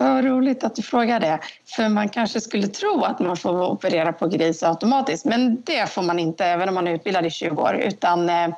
Vad 0.00 0.24
roligt 0.24 0.64
att 0.64 0.76
du 0.76 0.82
frågar 0.82 1.20
det. 1.20 1.38
För 1.76 1.88
man 1.88 2.08
kanske 2.08 2.40
skulle 2.40 2.66
tro 2.66 3.04
att 3.04 3.20
man 3.20 3.36
får 3.36 3.70
operera 3.70 4.12
på 4.12 4.28
gris 4.28 4.62
automatiskt. 4.62 5.24
Men 5.24 5.62
det 5.62 5.90
får 5.90 6.02
man 6.02 6.18
inte, 6.18 6.44
även 6.44 6.68
om 6.68 6.74
man 6.74 6.88
är 6.88 6.94
utbildad 6.94 7.26
i 7.26 7.30
20 7.30 7.62
år. 7.62 7.74
Utan 7.74 8.28
eh, 8.28 8.48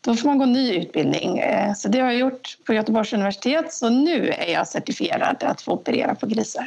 då 0.00 0.14
får 0.14 0.28
man 0.28 0.38
gå 0.38 0.44
ny 0.44 0.74
utbildning. 0.74 1.38
Eh, 1.38 1.74
så 1.74 1.88
det 1.88 2.00
har 2.00 2.06
jag 2.06 2.20
gjort 2.20 2.58
på 2.66 2.74
Göteborgs 2.74 3.12
universitet. 3.12 3.72
Så 3.72 3.88
nu 3.88 4.28
är 4.28 4.52
jag 4.52 4.68
certifierad 4.68 5.44
att 5.44 5.60
få 5.60 5.72
operera 5.72 6.14
på 6.14 6.26
grisar. 6.26 6.66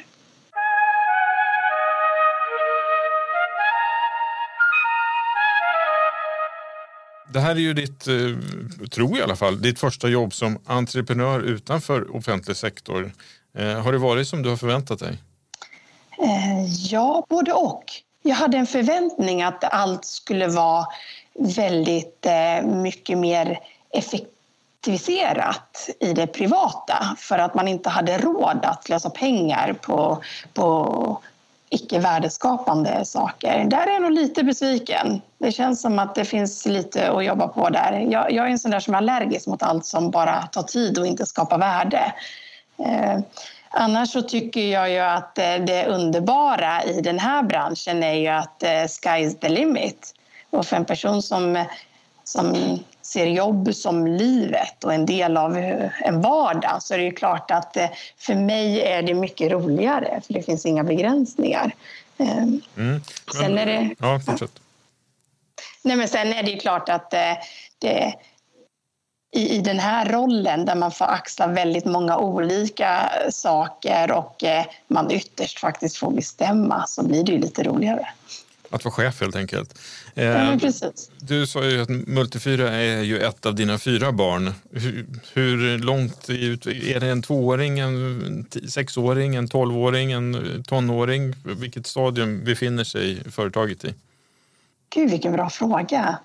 Det 7.34 7.40
här 7.40 7.52
är 7.52 7.60
ju 7.60 7.74
ditt, 7.74 8.08
eh, 8.08 8.14
tror 8.92 9.10
jag 9.10 9.18
i 9.18 9.22
alla 9.22 9.36
fall, 9.36 9.62
ditt 9.62 9.80
första 9.80 10.08
jobb 10.08 10.34
som 10.34 10.60
entreprenör 10.66 11.40
utanför 11.40 12.16
offentlig 12.16 12.58
sektor. 12.58 13.12
Eh, 13.58 13.80
har 13.80 13.92
det 13.92 13.98
varit 13.98 14.28
som 14.28 14.44
du 14.44 14.50
har 14.50 14.58
förväntat 14.58 15.00
dig? 15.00 15.18
Eh, 16.24 16.66
ja, 16.92 17.26
både 17.30 17.54
och. 17.54 17.84
Jag 18.24 18.36
hade 18.36 18.58
en 18.58 18.68
förväntning 18.68 19.44
att 19.44 19.64
allt 19.64 20.06
skulle 20.06 20.48
vara 20.48 20.86
väldigt 21.34 22.26
mycket 22.64 23.18
mer 23.18 23.60
effektiviserat 23.90 25.90
i 26.00 26.14
det 26.14 26.28
privata 26.28 27.16
för 27.18 27.38
att 27.38 27.56
man 27.56 27.68
inte 27.68 27.90
hade 27.90 28.18
råd 28.18 28.60
att 28.64 28.84
slösa 28.84 29.10
pengar 29.10 29.74
på, 29.74 30.24
på 30.54 31.22
icke 31.74 32.00
värdeskapande 32.00 33.06
saker. 33.06 33.66
Där 33.66 33.88
är 33.88 33.92
jag 33.92 34.02
nog 34.02 34.12
lite 34.12 34.44
besviken. 34.44 35.22
Det 35.38 35.52
känns 35.52 35.82
som 35.82 36.00
att 36.00 36.16
det 36.16 36.26
finns 36.26 36.66
lite 36.66 37.12
att 37.12 37.26
jobba 37.26 37.48
på 37.48 37.70
där. 37.70 38.08
Jag, 38.10 38.32
jag 38.32 38.46
är 38.46 38.50
en 38.50 38.60
sån 38.60 38.72
där 38.72 38.80
som 38.80 38.94
är 38.94 38.98
allergisk 38.98 39.48
mot 39.48 39.64
allt 39.64 39.86
som 39.86 40.12
bara 40.12 40.42
tar 40.42 40.64
tid 40.64 40.98
och 40.98 41.08
inte 41.08 41.26
skapar 41.26 41.58
värde. 41.58 42.14
Eh, 42.86 43.20
annars 43.70 44.10
så 44.12 44.22
tycker 44.22 44.62
jag 44.62 44.92
ju 44.92 45.00
att 45.00 45.38
eh, 45.38 45.56
det 45.56 45.86
underbara 45.86 46.84
i 46.84 47.02
den 47.02 47.20
här 47.20 47.44
branschen 47.44 48.04
är 48.04 48.14
ju 48.14 48.28
att 48.28 48.64
eh, 48.64 48.86
sky 48.88 49.26
is 49.26 49.40
the 49.40 49.50
limit. 49.50 50.14
Och 50.50 50.66
för 50.66 50.76
en 50.76 50.86
person 50.86 51.22
som, 51.22 51.66
som 52.24 52.56
ser 53.12 53.26
jobb 53.26 53.76
som 53.76 54.08
livet 54.08 54.84
och 54.84 54.94
en 54.94 55.06
del 55.06 55.38
av 55.38 55.58
en 56.06 56.22
vardag 56.22 56.84
så 56.84 56.94
är 56.94 56.98
det 56.98 57.04
ju 57.04 57.12
klart 57.12 57.52
att 57.52 57.78
eh, 57.78 57.90
för 58.18 58.36
mig 58.36 58.82
är 58.82 59.02
det 59.02 59.14
mycket 59.14 59.52
roligare 59.52 60.22
för 60.26 60.34
det 60.34 60.44
finns 60.44 60.66
inga 60.66 60.84
begränsningar. 60.84 61.76
Mm. 62.18 62.62
Men, 62.76 63.02
sen 63.34 63.58
är 63.58 63.66
det... 63.66 63.96
Ja, 64.00 64.20
fortsätt. 64.20 64.60
Nej, 65.84 65.96
men 65.96 66.08
sen 66.08 66.34
är 66.34 66.44
det 66.44 66.52
ju 66.52 66.58
klart 66.58 66.90
att 66.90 67.14
eh, 67.14 67.34
det, 67.80 68.14
i, 69.36 69.56
i 69.56 69.60
den 69.60 69.80
här 69.80 70.06
rollen 70.06 70.66
där 70.66 70.76
man 70.76 70.92
får 70.92 71.06
axla 71.06 71.48
väldigt 71.48 71.86
många 71.86 72.18
olika 72.18 73.12
saker 73.30 74.12
och 74.12 74.44
eh, 74.44 74.66
man 74.88 75.12
ytterst 75.12 75.60
faktiskt 75.60 75.98
får 75.98 76.12
bestämma 76.12 76.88
så 76.88 77.04
blir 77.04 77.24
det 77.24 77.32
ju 77.32 77.38
lite 77.38 77.64
roligare. 77.64 78.08
Att 78.72 78.86
vara 78.86 78.94
chef 78.94 79.22
helt 79.22 79.36
enkelt. 79.36 79.80
Ja, 80.14 80.58
precis. 80.62 81.12
Du 81.20 81.48
sa 81.48 81.66
ju 81.66 81.82
att 81.82 81.90
Multifyra 81.90 82.70
är 82.70 83.02
ju 83.02 83.20
ett 83.20 83.46
av 83.46 83.56
dina 83.56 83.78
fyra 83.78 84.12
barn. 84.12 84.54
Hur, 84.72 85.06
hur 85.34 85.78
långt 85.80 86.30
ut, 86.30 86.66
är 86.68 87.00
det 87.00 87.08
en 87.08 87.22
tvååring, 87.22 87.80
en 87.80 88.46
sexåring, 88.70 89.36
en 89.36 89.48
tolvåring, 89.48 90.12
en 90.12 90.64
tonåring? 90.68 91.36
Vilket 91.46 91.88
stadium 91.88 92.44
befinner 92.44 92.84
sig 92.84 93.32
företaget 93.32 93.86
i? 93.86 93.94
Gud, 94.96 95.12
vilken 95.12 95.34
bra 95.34 95.50
fråga. 95.50 96.18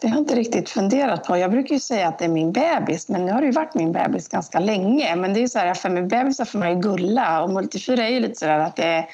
Det 0.00 0.08
har 0.08 0.16
jag 0.16 0.22
inte 0.22 0.34
riktigt 0.34 0.68
funderat 0.70 1.24
på. 1.24 1.36
Jag 1.36 1.50
brukar 1.50 1.74
ju 1.74 1.80
säga 1.80 2.08
att 2.08 2.18
det 2.18 2.24
är 2.24 2.28
min 2.28 2.52
bebis, 2.52 3.08
men 3.08 3.26
nu 3.26 3.32
har 3.32 3.40
det 3.40 3.46
ju 3.46 3.52
varit 3.52 3.74
min 3.74 3.92
bebis 3.92 4.28
ganska 4.28 4.60
länge. 4.60 5.16
Men 5.16 5.34
det 5.34 5.42
är 5.42 5.48
så 5.48 5.58
här, 5.58 5.74
för 5.74 5.90
med 5.90 6.06
bebisar 6.06 6.44
får 6.44 6.58
man 6.58 6.70
ju 6.70 6.80
gulla 6.80 7.42
och 7.42 7.50
Multifyra 7.50 8.04
är 8.04 8.10
ju 8.10 8.20
lite 8.20 8.34
så 8.34 8.46
där 8.46 8.58
att 8.58 8.76
det, 8.76 9.06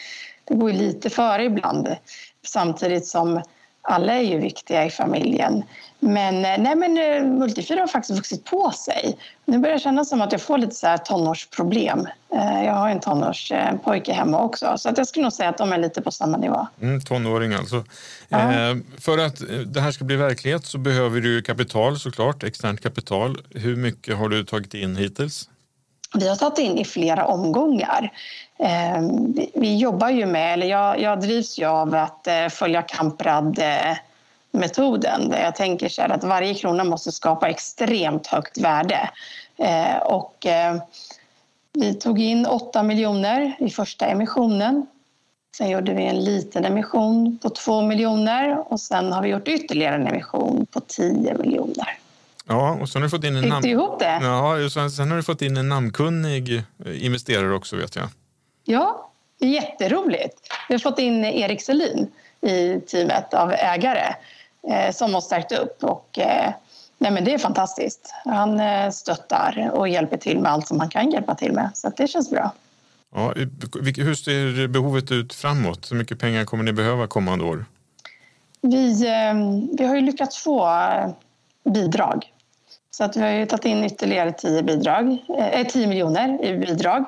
det 0.49 0.55
går 0.55 0.71
ju 0.71 0.77
lite 0.77 1.11
före 1.11 1.45
ibland. 1.45 1.97
Samtidigt 2.45 3.07
som 3.07 3.43
alla 3.89 4.15
är 4.15 4.23
ju 4.23 4.39
viktiga 4.39 4.85
i 4.85 4.91
familjen. 4.91 5.65
Men, 6.01 6.45
eh, 6.45 6.59
nej, 6.59 6.77
men 6.77 6.99
eh, 6.99 7.39
Multifyra 7.39 7.81
har 7.81 7.87
faktiskt 7.87 8.19
vuxit 8.19 8.45
på 8.45 8.71
sig. 8.71 9.19
Nu 9.45 9.59
börjar 9.59 9.75
det 9.75 9.81
kännas 9.81 10.09
som 10.09 10.21
att 10.21 10.33
jag 10.33 10.41
får 10.41 10.59
lite 10.59 10.75
så 10.75 10.87
här 10.87 10.99
tonårsproblem. 10.99 12.07
Eh, 12.35 12.65
jag 12.65 12.73
har 12.73 12.89
en 12.89 13.01
tonårspojke 13.01 14.13
hemma 14.13 14.43
också, 14.43 14.75
så 14.79 14.89
att 14.89 14.99
jag 14.99 15.07
skulle 15.07 15.23
nog 15.23 15.33
säga 15.33 15.49
att 15.49 15.59
de 15.59 15.73
är 15.73 15.79
lite 15.79 16.03
på 16.03 16.11
samma 16.11 16.37
nivå. 16.37 16.67
Mm, 16.83 17.01
tonåring 17.01 17.53
alltså. 17.53 17.85
Ja. 18.29 18.53
Eh, 18.53 18.77
för 19.01 19.19
att 19.19 19.43
det 19.67 19.81
här 19.81 19.91
ska 19.91 20.05
bli 20.05 20.17
verklighet 20.17 20.67
så 20.67 20.79
behöver 20.79 21.21
du 21.21 21.43
kapital 21.43 21.99
såklart, 21.99 22.43
externt 22.43 22.81
kapital. 22.81 23.39
Hur 23.51 23.77
mycket 23.77 24.17
har 24.17 24.29
du 24.29 24.45
tagit 24.45 24.75
in 24.75 24.97
hittills? 24.97 25.49
Vi 26.15 26.29
har 26.29 26.37
tagit 26.37 26.59
in 26.59 26.79
i 26.79 26.85
flera 26.85 27.27
omgångar. 27.27 28.13
Eh, 28.59 29.01
vi, 29.55 29.77
jobbar 29.77 30.11
ju 30.11 30.27
med, 30.27 30.53
eller 30.53 30.67
jag, 30.67 31.01
jag 31.01 31.21
drivs 31.21 31.59
ju 31.59 31.65
av 31.65 31.95
att 31.95 32.27
eh, 32.27 32.49
följa 32.49 32.83
Kamprad 32.83 33.61
metoden 34.51 35.29
där 35.29 35.43
jag 35.43 35.57
tänker 35.57 35.89
så 35.89 36.03
att 36.03 36.25
varje 36.25 36.55
krona 36.55 36.85
måste 36.85 37.13
skapa 37.13 37.49
extremt 37.49 38.27
högt 38.27 38.59
värde. 38.59 39.11
Eh, 39.57 39.97
och, 39.97 40.47
vi 41.79 41.95
tog 41.95 42.21
in 42.21 42.47
8 42.47 42.83
miljoner 42.83 43.57
i 43.59 43.71
första 43.71 44.07
emissionen. 44.07 44.87
Sen 45.57 45.71
gjorde 45.71 45.95
vi 45.95 46.07
en 46.07 46.25
liten 46.25 46.65
emission 46.65 47.39
på 47.43 47.51
2 47.51 47.83
miljoner 47.83 48.73
och 48.73 48.81
sen 48.81 49.13
har 49.13 49.23
vi 49.23 49.29
gjort 49.29 49.49
ytterligare 49.49 49.95
en 49.95 50.07
emission 50.07 50.67
på 50.67 50.81
10 50.81 51.35
miljoner. 51.35 51.99
Ja, 52.47 52.79
och 52.81 52.89
sen 52.89 53.03
har 53.03 53.07
du 53.07 53.11
fått 53.11 53.25
in 53.25 53.37
en 53.37 53.43
Fick 53.43 53.63
du 53.63 53.69
ihop 53.69 53.99
det? 53.99 54.19
Ja, 54.23 54.71
sen, 54.71 54.91
sen 54.91 55.11
har 55.11 55.17
du 55.17 55.23
fått 55.23 55.43
in 55.43 55.57
en 55.57 55.69
namnkunnig 55.69 56.63
investerare 57.01 57.55
också 57.55 57.77
vet 57.77 57.97
jag. 57.97 58.09
Ja, 58.69 59.11
jätteroligt. 59.39 60.49
Vi 60.69 60.75
har 60.75 60.79
fått 60.79 60.99
in 60.99 61.25
Erik 61.25 61.63
Selin 61.63 62.11
i 62.41 62.81
teamet 62.81 63.35
av 63.35 63.53
ägare 63.53 64.15
eh, 64.71 64.93
som 64.93 65.15
har 65.15 65.21
stärkt 65.21 65.53
upp. 65.53 65.85
Och, 65.85 66.19
eh, 66.19 66.53
nej 66.99 67.11
men 67.11 67.25
det 67.25 67.35
är 67.35 67.39
fantastiskt. 67.39 68.15
Han 68.25 68.61
eh, 68.61 68.91
stöttar 68.91 69.71
och 69.73 69.89
hjälper 69.89 70.17
till 70.17 70.39
med 70.39 70.53
allt 70.53 70.69
som 70.69 70.81
han 70.81 70.91
kan 70.91 71.11
hjälpa 71.11 71.35
till 71.35 71.53
med. 71.53 71.71
Så 71.75 71.93
det 71.97 72.09
känns 72.09 72.31
bra. 72.31 72.53
Ja, 73.15 73.33
hur 73.97 74.15
ser 74.15 74.67
behovet 74.69 75.13
ut 75.13 75.35
framåt? 75.35 75.93
Hur 75.93 75.97
mycket 75.97 76.19
pengar 76.19 76.45
kommer 76.45 76.65
ni 76.65 76.73
behöva 76.73 77.07
kommande 77.07 77.45
år? 77.45 77.65
Vi, 78.61 78.95
vi 79.79 79.87
har 79.87 79.95
ju 79.95 80.01
lyckats 80.01 80.39
få 80.39 80.69
bidrag. 81.65 82.33
Så 82.91 83.05
att 83.05 83.17
vi 83.17 83.21
har 83.21 83.31
ju 83.31 83.47
tagit 83.47 83.65
in 83.65 83.85
ytterligare 83.85 84.33
10, 84.33 84.63
bidrag, 84.63 85.19
eh, 85.39 85.67
10 85.67 85.87
miljoner 85.87 86.45
i 86.45 86.59
bidrag. 86.59 87.05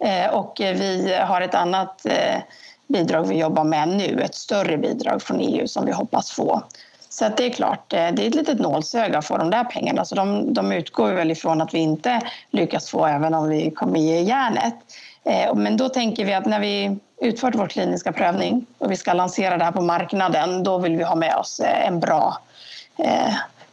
Eh, 0.00 0.34
och 0.34 0.54
vi 0.58 1.14
har 1.20 1.40
ett 1.40 1.54
annat 1.54 2.06
eh, 2.06 2.40
bidrag 2.88 3.24
vi 3.28 3.38
jobbar 3.38 3.64
med 3.64 3.88
nu, 3.88 4.20
ett 4.20 4.34
större 4.34 4.78
bidrag 4.78 5.22
från 5.22 5.40
EU 5.40 5.66
som 5.66 5.86
vi 5.86 5.92
hoppas 5.92 6.30
få. 6.30 6.62
Så 7.08 7.24
att 7.24 7.36
det 7.36 7.46
är 7.46 7.50
klart, 7.50 7.92
eh, 7.92 8.08
det 8.12 8.22
är 8.22 8.28
ett 8.28 8.34
litet 8.34 8.60
nålsöga 8.60 9.18
att 9.18 9.26
få 9.26 9.36
de 9.36 9.50
där 9.50 9.64
pengarna. 9.64 10.04
Så 10.04 10.14
de, 10.14 10.54
de 10.54 10.72
utgår 10.72 11.12
väl 11.12 11.30
ifrån 11.30 11.60
att 11.60 11.74
vi 11.74 11.78
inte 11.78 12.20
lyckas 12.50 12.90
få 12.90 13.06
även 13.06 13.34
om 13.34 13.48
vi 13.48 13.70
kommer 13.70 14.00
ge 14.00 14.20
järnet. 14.20 14.74
Men 15.54 15.76
då 15.76 15.88
tänker 15.88 16.24
vi 16.24 16.34
att 16.34 16.46
när 16.46 16.60
vi 16.60 16.98
utfört 17.22 17.54
vår 17.54 17.66
kliniska 17.66 18.12
prövning 18.12 18.66
och 18.78 18.90
vi 18.90 18.96
ska 18.96 19.12
lansera 19.12 19.56
det 19.58 19.64
här 19.64 19.72
på 19.72 19.82
marknaden, 19.82 20.62
då 20.62 20.78
vill 20.78 20.96
vi 20.96 21.04
ha 21.04 21.14
med 21.14 21.36
oss 21.36 21.60
en 21.64 22.00
bra 22.00 22.38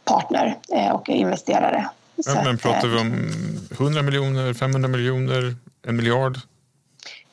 partner 0.04 0.56
och 0.92 1.08
investerare. 1.08 1.88
Men, 2.26 2.44
men 2.44 2.58
pratar 2.58 2.88
vi 2.88 2.98
om 2.98 3.30
100 3.70 4.02
miljoner, 4.02 4.54
500 4.54 4.88
miljoner? 4.88 5.54
En 5.84 5.96
miljard? 5.96 6.38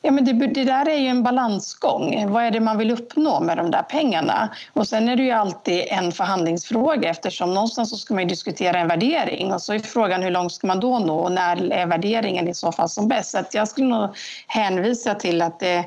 Ja, 0.04 0.10
men 0.10 0.24
det, 0.24 0.32
det, 0.32 0.64
där 0.64 0.88
är 0.88 0.98
ju 0.98 1.06
en 1.06 1.22
balansgång. 1.22 2.30
Vad 2.32 2.44
är 2.44 2.50
det 2.50 2.60
man 2.60 2.78
vill 2.78 2.90
uppnå 2.90 3.40
med 3.40 3.56
de 3.56 3.70
där 3.70 3.82
pengarna? 3.82 4.48
Och 4.72 4.88
sen 4.88 5.08
är 5.08 5.16
det 5.16 5.22
ju 5.22 5.30
alltid 5.30 5.84
en 5.88 6.12
förhandlingsfråga 6.12 7.10
eftersom 7.10 7.54
någonstans 7.54 7.90
så 7.90 7.96
ska 7.96 8.14
man 8.14 8.28
diskutera 8.28 8.78
en 8.78 8.88
värdering 8.88 9.52
och 9.52 9.62
så 9.62 9.72
är 9.72 9.78
frågan 9.78 10.22
hur 10.22 10.30
långt 10.30 10.52
ska 10.52 10.66
man 10.66 10.80
då 10.80 10.98
nå 10.98 11.18
och 11.18 11.32
när 11.32 11.72
är 11.72 11.86
värderingen 11.86 12.48
i 12.48 12.54
så 12.54 12.72
fall 12.72 12.88
som 12.88 13.08
bäst? 13.08 13.30
Så 13.30 13.44
jag 13.52 13.68
skulle 13.68 13.86
nog 13.86 14.08
hänvisa 14.46 15.14
till 15.14 15.42
att 15.42 15.60
det, 15.60 15.84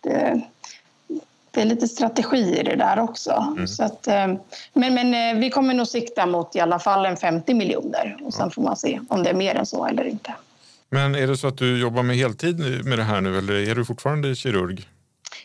det, 0.00 0.40
det 1.50 1.60
är 1.60 1.64
lite 1.64 1.88
strategi 1.88 2.58
i 2.58 2.62
det 2.62 2.76
där 2.76 2.98
också. 2.98 3.46
Mm. 3.56 3.68
Så 3.68 3.84
att, 3.84 4.06
eh, 4.06 4.26
men, 4.72 4.94
men 4.94 5.14
eh, 5.14 5.40
vi 5.40 5.50
kommer 5.50 5.74
nog 5.74 5.88
sikta 5.88 6.26
mot 6.26 6.56
i 6.56 6.60
alla 6.60 6.78
fall 6.78 7.06
en 7.06 7.16
50 7.16 7.54
miljoner 7.54 8.16
och 8.24 8.34
sen 8.34 8.50
får 8.50 8.62
man 8.62 8.76
se 8.76 9.00
om 9.08 9.22
det 9.22 9.30
är 9.30 9.34
mer 9.34 9.54
än 9.54 9.66
så 9.66 9.86
eller 9.86 10.04
inte. 10.04 10.32
Men 10.94 11.14
är 11.14 11.26
det 11.26 11.36
så 11.36 11.46
att 11.46 11.58
du 11.58 11.78
jobbar 11.78 12.02
med 12.02 12.16
heltid 12.16 12.84
med 12.84 12.98
det 12.98 13.02
här 13.02 13.20
nu 13.20 13.38
eller 13.38 13.54
är 13.54 13.74
du 13.74 13.84
fortfarande 13.84 14.34
kirurg? 14.34 14.88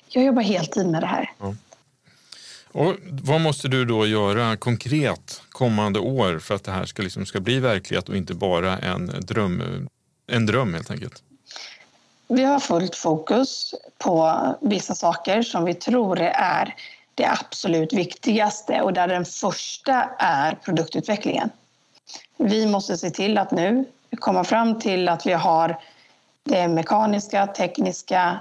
Jag 0.07 0.23
jobbar 0.23 0.41
heltid 0.41 0.88
med 0.88 1.01
det 1.01 1.07
här. 1.07 1.31
Ja. 1.39 1.55
Och 2.71 2.95
vad 3.03 3.41
måste 3.41 3.67
du 3.67 3.86
då 3.86 4.07
göra 4.07 4.57
konkret 4.57 5.41
kommande 5.49 5.99
år 5.99 6.39
för 6.39 6.55
att 6.55 6.63
det 6.63 6.71
här 6.71 6.86
ska, 6.86 7.03
liksom, 7.03 7.25
ska 7.25 7.39
bli 7.39 7.60
verklighet 7.60 8.10
och 8.10 8.17
inte 8.17 8.33
bara 8.33 8.77
en 8.77 9.12
dröm, 9.19 9.88
en 10.27 10.45
dröm 10.45 10.73
helt 10.73 10.91
enkelt? 10.91 11.23
Vi 12.27 12.43
har 12.43 12.60
fullt 12.60 12.95
fokus 12.95 13.73
på 13.97 14.39
vissa 14.62 14.95
saker 14.95 15.41
som 15.41 15.65
vi 15.65 15.73
tror 15.73 16.19
är 16.21 16.75
det 17.15 17.25
absolut 17.25 17.93
viktigaste 17.93 18.81
och 18.81 18.93
där 18.93 19.07
den 19.07 19.25
första 19.25 20.10
är 20.19 20.55
produktutvecklingen. 20.55 21.49
Vi 22.38 22.65
måste 22.65 22.97
se 22.97 23.10
till 23.10 23.38
att 23.38 23.51
nu 23.51 23.86
komma 24.19 24.43
fram 24.43 24.79
till 24.79 25.09
att 25.09 25.25
vi 25.25 25.33
har 25.33 25.79
det 26.43 26.67
mekaniska, 26.67 27.47
tekniska 27.47 28.39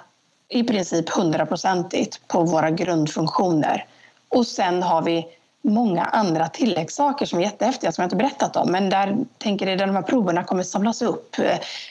i 0.49 0.63
princip 0.63 1.09
hundraprocentigt 1.11 2.29
på 2.29 2.43
våra 2.43 2.71
grundfunktioner. 2.71 3.85
Och 4.29 4.47
sen 4.47 4.83
har 4.83 5.03
vi 5.03 5.27
många 5.67 6.05
andra 6.05 6.49
tilläggssaker 6.49 7.27
som 7.27 7.39
är 7.39 7.43
jättehäftiga 7.43 7.93
som 7.93 8.03
jag 8.03 8.07
inte 8.07 8.17
berättat 8.17 8.57
om. 8.57 8.73
Men 8.73 8.91
där 8.91 9.17
tänker 9.39 9.67
jag 9.67 9.83
att 9.83 9.89
de 9.89 9.95
här 9.95 10.03
proverna 10.03 10.45
kommer 10.45 10.63
samlas 10.63 11.03
upp. 11.03 11.37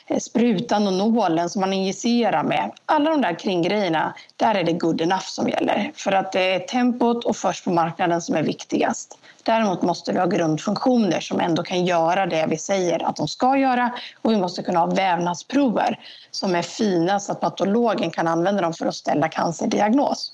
Eh, 0.08 0.18
sprutan 0.20 0.88
och 0.88 0.94
nålen 0.94 1.50
som 1.50 1.62
man 1.62 1.74
injicerar 1.74 2.44
med. 2.44 2.72
Alla 2.86 3.10
de 3.10 3.22
där 3.22 3.40
kringgrejerna, 3.40 4.14
där 4.36 4.56
är 4.56 4.64
det 4.64 4.74
good 4.74 5.02
enough 5.02 5.26
som 5.26 5.50
gäller. 5.50 5.92
För 5.96 6.12
att 6.12 6.32
det 6.32 6.54
är 6.54 6.60
tempot 6.60 7.26
och 7.26 7.36
först 7.36 7.64
på 7.64 7.72
marknaden 7.72 8.22
som 8.22 8.36
är 8.36 8.44
viktigast. 8.44 9.18
Däremot 9.46 9.82
måste 9.82 10.12
vi 10.12 10.20
ha 10.20 10.26
grundfunktioner 10.26 11.20
som 11.20 11.40
ändå 11.40 11.64
kan 11.64 11.86
göra 11.86 12.26
det 12.26 12.46
vi 12.50 12.58
säger 12.58 13.04
att 13.04 13.16
de 13.16 13.28
ska 13.28 13.58
göra 13.58 13.94
och 14.22 14.32
vi 14.32 14.38
måste 14.38 14.64
kunna 14.64 14.80
ha 14.80 14.86
vävnadsprover 14.86 16.00
som 16.32 16.56
är 16.56 16.62
fina 16.62 17.20
så 17.20 17.32
att 17.32 17.42
patologen 17.42 18.12
kan 18.12 18.28
använda 18.28 18.62
dem 18.62 18.74
för 18.74 18.86
att 18.86 18.96
ställa 18.96 19.30
cancerdiagnos. 19.30 20.32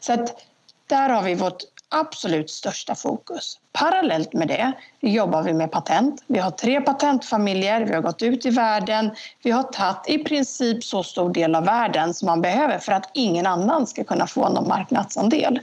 Så 0.00 0.12
att 0.12 0.42
där 0.86 1.08
har 1.08 1.22
vi 1.22 1.34
vårt 1.34 1.62
absolut 1.88 2.50
största 2.50 2.94
fokus. 2.94 3.58
Parallellt 3.72 4.32
med 4.32 4.48
det 4.48 4.72
jobbar 5.00 5.42
vi 5.42 5.52
med 5.52 5.70
patent. 5.70 6.24
Vi 6.26 6.38
har 6.38 6.50
tre 6.50 6.80
patentfamiljer, 6.80 7.80
vi 7.80 7.94
har 7.94 8.02
gått 8.02 8.22
ut 8.22 8.46
i 8.46 8.50
världen. 8.50 9.10
Vi 9.42 9.50
har 9.50 9.62
tagit 9.62 10.08
i 10.08 10.18
princip 10.18 10.84
så 10.84 11.02
stor 11.02 11.32
del 11.32 11.54
av 11.54 11.64
världen 11.64 12.14
som 12.14 12.26
man 12.26 12.40
behöver 12.40 12.78
för 12.78 12.92
att 12.92 13.10
ingen 13.14 13.46
annan 13.46 13.86
ska 13.86 14.04
kunna 14.04 14.26
få 14.26 14.48
någon 14.48 14.68
marknadsandel. 14.68 15.60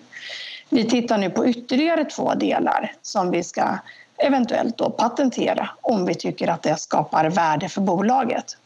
Vi 0.70 0.84
tittar 0.84 1.18
nu 1.18 1.30
på 1.30 1.48
ytterligare 1.48 2.06
två 2.06 2.34
delar 2.34 2.94
som 3.02 3.32
vi 3.32 3.44
ska 3.44 3.78
eventuellt 4.18 4.78
då 4.78 4.90
patentera 4.90 5.70
om 5.82 6.06
vi 6.06 6.16
tycker 6.16 6.48
att 6.48 6.64
det 6.64 6.80
skapar 6.80 7.30
värde 7.30 7.70
för 7.70 7.82
bolaget. 7.82 8.58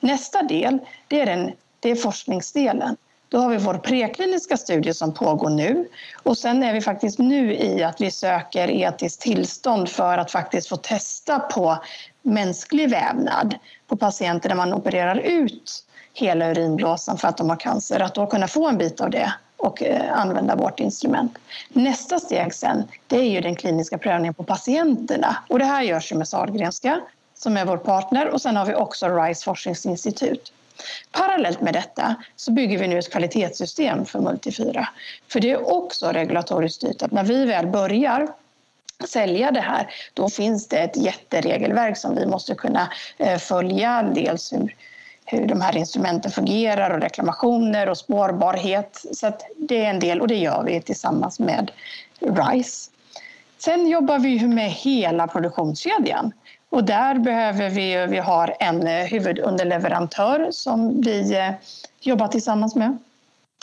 Nästa 0.00 0.42
del 0.42 0.78
det 1.08 1.20
är, 1.20 1.26
den, 1.26 1.52
det 1.80 1.90
är 1.90 1.96
forskningsdelen. 1.96 2.96
Då 3.28 3.38
har 3.38 3.50
vi 3.50 3.56
vår 3.56 3.74
prekliniska 3.74 4.56
studie 4.56 4.94
som 4.94 5.14
pågår 5.14 5.50
nu 5.50 5.88
och 6.22 6.38
sen 6.38 6.62
är 6.62 6.72
vi 6.72 6.80
faktiskt 6.80 7.18
nu 7.18 7.54
i 7.54 7.82
att 7.82 8.00
vi 8.00 8.10
söker 8.10 8.70
etiskt 8.70 9.20
tillstånd 9.20 9.88
för 9.88 10.18
att 10.18 10.30
faktiskt 10.30 10.68
få 10.68 10.76
testa 10.76 11.38
på 11.38 11.78
mänsklig 12.22 12.90
vävnad 12.90 13.54
på 13.86 13.96
patienter 13.96 14.48
där 14.48 14.56
man 14.56 14.74
opererar 14.74 15.18
ut 15.18 15.84
hela 16.14 16.50
urinblåsan 16.50 17.18
för 17.18 17.28
att 17.28 17.36
de 17.36 17.50
har 17.50 17.56
cancer, 17.56 18.00
att 18.00 18.14
då 18.14 18.26
kunna 18.26 18.48
få 18.48 18.68
en 18.68 18.78
bit 18.78 19.00
av 19.00 19.10
det 19.10 19.32
och 19.58 19.82
eh, 19.82 20.18
använda 20.18 20.56
vårt 20.56 20.80
instrument. 20.80 21.38
Nästa 21.68 22.20
steg 22.20 22.54
sen, 22.54 22.88
det 23.06 23.16
är 23.16 23.30
ju 23.30 23.40
den 23.40 23.56
kliniska 23.56 23.98
prövningen 23.98 24.34
på 24.34 24.44
patienterna 24.44 25.36
och 25.48 25.58
det 25.58 25.64
här 25.64 25.82
görs 25.82 26.12
ju 26.12 26.16
med 26.16 26.28
Sahlgrenska 26.28 27.00
som 27.34 27.56
är 27.56 27.64
vår 27.64 27.76
partner 27.76 28.28
och 28.28 28.42
sen 28.42 28.56
har 28.56 28.66
vi 28.66 28.74
också 28.74 29.08
RISE 29.08 29.44
forskningsinstitut. 29.44 30.52
Parallellt 31.12 31.60
med 31.60 31.74
detta 31.74 32.14
så 32.36 32.52
bygger 32.52 32.78
vi 32.78 32.88
nu 32.88 32.98
ett 32.98 33.12
kvalitetssystem 33.12 34.04
för 34.04 34.18
Multifyra. 34.18 34.88
För 35.28 35.40
det 35.40 35.50
är 35.50 35.72
också 35.72 36.06
regulatoriskt 36.06 36.76
styrt 36.76 37.02
att 37.02 37.12
när 37.12 37.24
vi 37.24 37.44
väl 37.44 37.66
börjar 37.66 38.28
sälja 39.08 39.50
det 39.50 39.60
här, 39.60 39.90
då 40.14 40.30
finns 40.30 40.68
det 40.68 40.78
ett 40.78 40.96
jätteregelverk 40.96 41.96
som 41.96 42.14
vi 42.14 42.26
måste 42.26 42.54
kunna 42.54 42.92
eh, 43.18 43.38
följa. 43.38 44.10
Dels 44.14 44.52
hur, 44.52 44.76
hur 45.30 45.46
de 45.46 45.60
här 45.60 45.76
instrumenten 45.76 46.30
fungerar 46.30 46.90
och 46.90 47.00
reklamationer 47.00 47.88
och 47.88 47.98
spårbarhet. 47.98 49.04
Så 49.12 49.32
det 49.56 49.84
är 49.84 49.90
en 49.90 50.00
del 50.00 50.20
och 50.20 50.28
det 50.28 50.36
gör 50.36 50.62
vi 50.64 50.80
tillsammans 50.80 51.40
med 51.40 51.70
RISE. 52.20 52.90
Sen 53.58 53.88
jobbar 53.88 54.18
vi 54.18 54.46
med 54.46 54.70
hela 54.70 55.26
produktionskedjan. 55.26 56.32
Och 56.70 56.84
där 56.84 57.14
behöver 57.14 57.70
vi, 57.70 58.06
vi 58.06 58.18
har 58.18 58.56
en 58.60 58.86
huvudunderleverantör 58.86 60.48
som 60.50 61.00
vi 61.00 61.36
eh, 61.36 61.50
jobbar 62.00 62.28
tillsammans 62.28 62.74
med. 62.74 62.98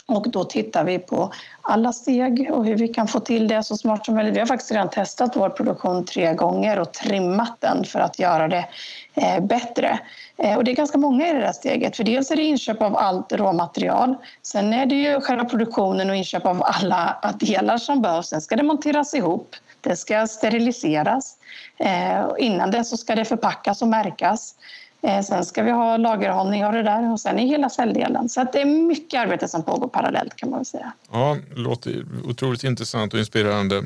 Och 0.08 0.30
då 0.30 0.44
tittar 0.44 0.84
vi 0.84 0.98
på 0.98 1.32
alla 1.62 1.92
steg 1.92 2.50
och 2.52 2.66
hur 2.66 2.76
vi 2.76 2.88
kan 2.88 3.08
få 3.08 3.20
till 3.20 3.48
det 3.48 3.62
så 3.62 3.76
smart 3.76 4.06
som 4.06 4.14
möjligt. 4.14 4.34
Vi 4.34 4.38
har 4.38 4.46
faktiskt 4.46 4.72
redan 4.72 4.90
testat 4.90 5.36
vår 5.36 5.48
produktion 5.48 6.04
tre 6.04 6.34
gånger 6.34 6.78
och 6.78 6.92
trimmat 6.92 7.56
den 7.60 7.84
för 7.84 8.00
att 8.00 8.18
göra 8.18 8.48
det 8.48 8.68
eh, 9.14 9.40
bättre. 9.40 9.98
Eh, 10.36 10.56
och 10.56 10.64
det 10.64 10.70
är 10.70 10.76
ganska 10.76 10.98
många 10.98 11.28
i 11.28 11.32
det 11.32 11.40
där 11.40 11.52
steget. 11.52 11.96
För 11.96 12.04
dels 12.04 12.30
är 12.30 12.36
det 12.36 12.42
inköp 12.42 12.82
av 12.82 12.96
allt 12.96 13.32
råmaterial. 13.32 14.14
Sen 14.42 14.72
är 14.72 14.86
det 14.86 14.94
ju 14.94 15.20
själva 15.20 15.44
produktionen 15.44 16.10
och 16.10 16.16
inköp 16.16 16.46
av 16.46 16.62
alla 16.62 17.34
delar 17.40 17.78
som 17.78 18.02
behövs. 18.02 18.28
Sen 18.28 18.40
ska 18.40 18.56
det 18.56 18.62
monteras 18.62 19.14
ihop. 19.14 19.56
Det 19.80 19.96
ska 19.96 20.26
steriliseras. 20.26 21.36
Eh, 21.76 22.24
innan 22.38 22.70
det 22.70 22.84
så 22.84 22.96
ska 22.96 23.14
det 23.14 23.24
förpackas 23.24 23.82
och 23.82 23.88
märkas. 23.88 24.54
Eh, 25.02 25.22
sen 25.22 25.44
ska 25.44 25.62
vi 25.62 25.70
ha 25.70 25.96
lagerhållning 25.96 26.64
av 26.64 26.72
det 26.72 26.82
där 26.82 27.12
och 27.12 27.20
sen 27.20 27.38
i 27.38 27.46
hela 27.46 27.70
celldelen. 27.70 28.28
Så 28.28 28.46
det 28.52 28.60
är 28.60 28.64
mycket 28.64 29.20
arbete 29.20 29.48
som 29.48 29.62
pågår 29.62 29.88
parallellt 29.88 30.36
kan 30.36 30.50
man 30.50 30.64
säga. 30.64 30.92
Ja, 31.12 31.36
det 31.54 31.60
låter 31.60 32.06
otroligt 32.24 32.64
intressant 32.64 33.14
och 33.14 33.18
inspirerande. 33.20 33.76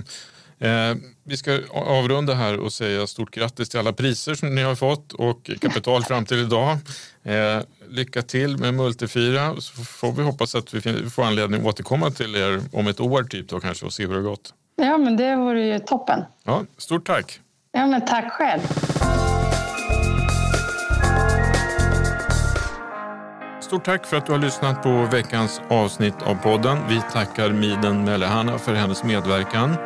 Eh, 0.59 0.97
vi 1.25 1.37
ska 1.37 1.59
avrunda 1.73 2.35
här 2.35 2.61
och 2.61 2.73
säga 2.73 3.07
stort 3.07 3.31
grattis 3.31 3.69
till 3.69 3.79
alla 3.79 3.93
priser 3.93 4.35
som 4.35 4.55
ni 4.55 4.63
har 4.63 4.75
fått 4.75 5.13
och 5.13 5.51
kapital 5.61 6.05
fram 6.05 6.27
till 6.27 6.39
idag. 6.39 6.77
Eh, 7.23 7.63
lycka 7.89 8.23
till 8.23 8.57
med 8.57 8.75
Multifyra 8.75 9.55
så 9.61 9.85
får 9.85 10.13
vi 10.13 10.23
hoppas 10.23 10.55
att 10.55 10.75
vi 10.75 11.11
får 11.11 11.23
anledning 11.23 11.61
att 11.61 11.67
återkomma 11.67 12.11
till 12.11 12.37
er 12.37 12.61
om 12.73 12.87
ett 12.87 13.01
år 13.01 13.23
typ 13.23 13.49
då 13.49 13.61
kanske 13.61 13.87
och 13.87 13.93
se 13.93 14.03
hur 14.07 14.11
det 14.11 14.19
har 14.19 14.23
gått. 14.23 14.55
Ja, 14.77 14.99
men 14.99 15.17
det 15.17 15.37
vore 15.37 15.67
ju 15.67 15.79
toppen. 15.79 16.25
Ja, 16.45 16.65
stort 16.79 17.07
tack. 17.07 17.41
Ja, 17.73 17.87
men 17.87 18.07
tack 18.07 18.33
själv. 18.33 18.61
Stort 23.71 23.85
tack 23.85 24.07
för 24.07 24.17
att 24.17 24.27
du 24.27 24.33
har 24.33 24.39
lyssnat 24.39 24.83
på 24.83 25.09
veckans 25.13 25.61
avsnitt 25.69 26.23
av 26.23 26.35
podden. 26.35 26.79
Vi 26.89 27.01
tackar 27.13 27.51
Miden 27.51 28.05
Mellehanna 28.05 28.59
för 28.59 28.75
hennes 28.75 29.05
medverkan. 29.05 29.77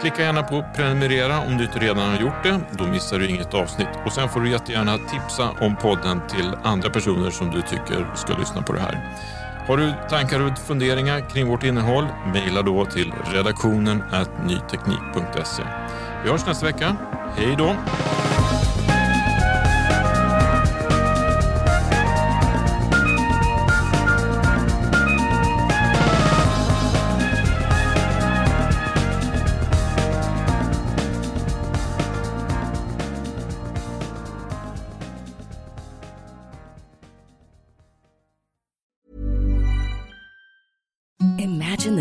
Klicka 0.00 0.22
gärna 0.22 0.42
på 0.42 0.64
prenumerera 0.76 1.40
om 1.40 1.58
du 1.58 1.64
inte 1.64 1.78
redan 1.78 2.10
har 2.10 2.20
gjort 2.20 2.42
det. 2.42 2.60
Då 2.70 2.84
missar 2.84 3.18
du 3.18 3.28
inget 3.28 3.54
avsnitt. 3.54 3.88
Och 4.06 4.12
sen 4.12 4.28
får 4.28 4.40
du 4.40 4.50
jättegärna 4.50 4.98
tipsa 4.98 5.50
om 5.60 5.76
podden 5.76 6.20
till 6.28 6.52
andra 6.62 6.90
personer 6.90 7.30
som 7.30 7.50
du 7.50 7.62
tycker 7.62 8.14
ska 8.14 8.38
lyssna 8.38 8.62
på 8.62 8.72
det 8.72 8.80
här. 8.80 9.14
Har 9.66 9.76
du 9.76 9.92
tankar 10.10 10.40
och 10.40 10.58
funderingar 10.58 11.30
kring 11.30 11.48
vårt 11.48 11.64
innehåll? 11.64 12.06
Mejla 12.32 12.62
då 12.62 12.84
till 12.84 13.12
redaktionen 13.32 14.02
nyteknik.se. 14.46 15.62
Vi 16.24 16.30
hörs 16.30 16.46
nästa 16.46 16.66
vecka. 16.66 16.96
Hej 17.36 17.54
då! 17.58 17.76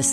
The 0.04 0.12